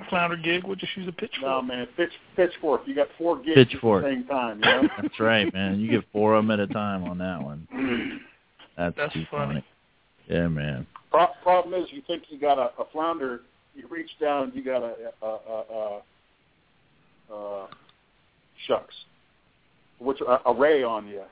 [0.09, 0.63] flounder gig.
[0.65, 1.43] We'll just use a pitchfork.
[1.43, 2.81] No, man, pitch, pitchfork.
[2.85, 4.03] You got four gigs Pitchfork.
[4.03, 4.59] at the same time.
[4.59, 4.81] You know?
[5.01, 5.79] That's right, man.
[5.79, 7.67] You get four of them at a time on that one.
[8.77, 9.63] That's, That's too funny.
[10.27, 10.87] Yeah, man.
[11.11, 13.41] Pro- problem is, you think you got a, a flounder,
[13.75, 16.01] you reach down and you got a, a, a, a,
[17.31, 17.67] a
[18.67, 18.93] shucks,
[19.99, 21.23] which a, a ray on you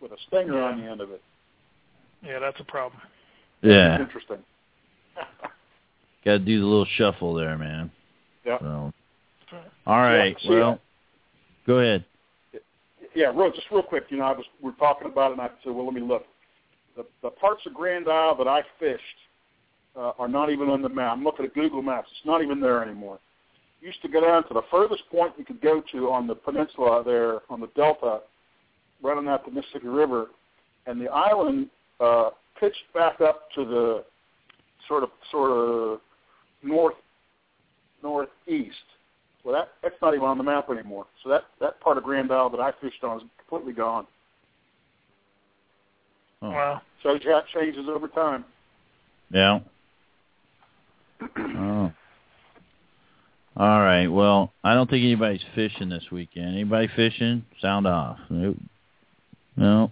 [0.00, 0.64] with a stinger Yeah.
[0.64, 1.22] on the end of it.
[2.22, 3.00] Yeah, that's a problem.
[3.62, 4.38] Yeah, Interesting.
[6.24, 7.90] got to do the little shuffle there, man.
[8.44, 8.60] Yep.
[8.60, 8.92] So,
[9.86, 10.36] all right.
[10.40, 10.80] Yeah, see, well,
[11.66, 12.04] go ahead.
[13.14, 14.04] Yeah, real, just real quick.
[14.10, 16.00] You know, I was we are talking about it, and I said, well, let me
[16.00, 16.24] look.
[16.96, 19.02] The the parts of Grand Isle that I fished
[19.96, 21.12] uh, are not even on the map.
[21.12, 22.08] I'm looking at Google Maps.
[22.10, 23.18] It's not even there anymore.
[23.80, 27.02] Used to go down to the furthest point you could go to on the peninsula
[27.04, 28.20] there on the delta,
[29.02, 30.26] running out the Mississippi River,
[30.86, 31.68] and the island
[32.00, 34.04] uh, pitched back up to the
[34.88, 36.00] sort of sort of
[36.62, 36.96] north
[38.02, 38.76] northeast.
[39.44, 41.06] Well, that that's not even on the map anymore.
[41.22, 44.06] So that that part of Grand Isle that I fished on is completely gone.
[46.42, 46.50] Oh.
[46.50, 46.82] Wow.
[47.02, 48.44] Shows you how it changes over time.
[49.30, 49.60] Yeah.
[51.36, 51.77] Oh.
[53.58, 54.06] All right.
[54.06, 56.54] Well, I don't think anybody's fishing this weekend.
[56.54, 57.44] Anybody fishing?
[57.60, 58.18] Sound off.
[58.30, 58.56] Nope.
[59.56, 59.90] No.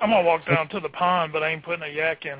[0.00, 2.38] I'm gonna walk down to the pond, but I ain't putting a yak in.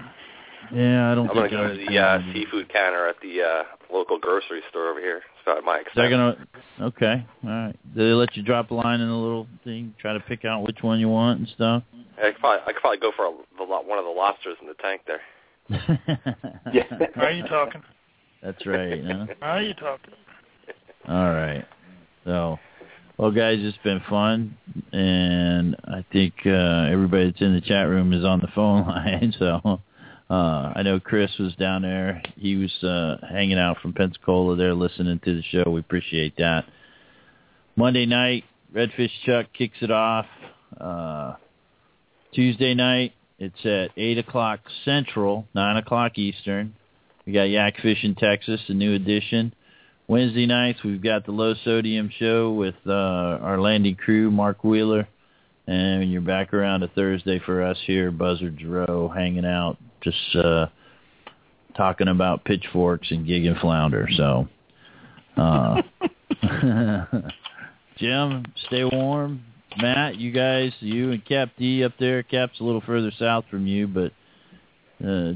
[0.72, 3.62] Yeah, I don't I'm gonna think go to the uh, seafood counter at the uh,
[3.92, 5.18] local grocery store over here.
[5.18, 6.46] It's about my They're gonna.
[6.80, 7.26] Okay.
[7.44, 7.76] All right.
[7.94, 9.94] Do they let you drop a line in the little thing?
[10.00, 11.82] Try to pick out which one you want and stuff.
[12.16, 14.66] I could probably, I could probably go for a, the, one of the lobsters in
[14.66, 15.20] the tank there.
[17.14, 17.82] How are you talking?
[18.44, 19.02] That's right.
[19.02, 19.26] Huh?
[19.40, 20.12] How are you talking?
[21.08, 21.64] All right.
[22.24, 22.58] So,
[23.16, 24.56] well, guys, it's been fun,
[24.92, 29.34] and I think uh, everybody that's in the chat room is on the phone line.
[29.38, 29.80] So,
[30.28, 32.22] uh, I know Chris was down there.
[32.36, 35.70] He was uh, hanging out from Pensacola there, listening to the show.
[35.70, 36.64] We appreciate that.
[37.76, 40.26] Monday night, Redfish Chuck kicks it off.
[40.78, 41.34] Uh,
[42.34, 46.74] Tuesday night, it's at eight o'clock Central, nine o'clock Eastern.
[47.26, 49.54] We got Yak Fish in Texas, a new edition.
[50.06, 55.08] Wednesday nights we've got the low sodium show with uh, our landing crew, Mark Wheeler,
[55.66, 60.66] and you're back around to Thursday for us here, Buzzards Row, hanging out, just uh,
[61.74, 64.06] talking about pitchforks and gig and flounder.
[64.14, 64.46] So,
[65.38, 65.80] uh,
[67.96, 69.42] Jim, stay warm.
[69.78, 72.22] Matt, you guys, you and Cap D up there.
[72.22, 74.12] Cap's a little further south from you, but
[75.04, 75.32] uh,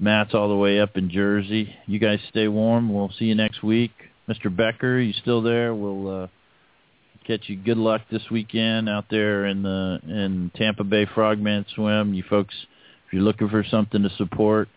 [0.00, 1.74] Matt's all the way up in Jersey.
[1.86, 2.92] You guys stay warm.
[2.92, 3.92] We'll see you next week.
[4.28, 4.54] Mr.
[4.54, 5.74] Becker, you still there?
[5.74, 6.26] We'll uh,
[7.26, 12.14] catch you good luck this weekend out there in the in Tampa Bay Frogman Swim.
[12.14, 12.54] You folks,
[13.06, 14.68] if you're looking for something to support,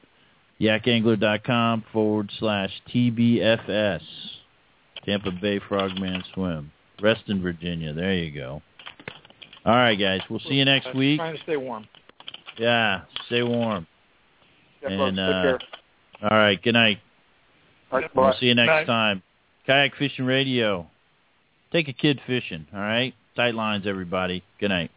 [0.59, 4.01] yakangler.com forward slash TBFS.
[5.05, 6.71] Tampa Bay Frogman Swim.
[7.01, 7.93] Reston, Virginia.
[7.93, 8.61] There you go.
[9.65, 10.21] All right, guys.
[10.29, 11.19] We'll see you next week.
[11.19, 11.87] Trying to stay warm.
[12.57, 13.87] Yeah, stay warm.
[14.83, 15.63] Yeah, And, folks,
[16.21, 16.27] uh.
[16.29, 16.99] All right, good night.
[17.91, 18.85] All right, We'll see you next Night.
[18.87, 19.21] time.
[19.65, 20.87] Kayak Fishing Radio.
[21.71, 23.13] Take a kid fishing, all right?
[23.35, 24.43] Tight lines, everybody.
[24.59, 24.91] Good night.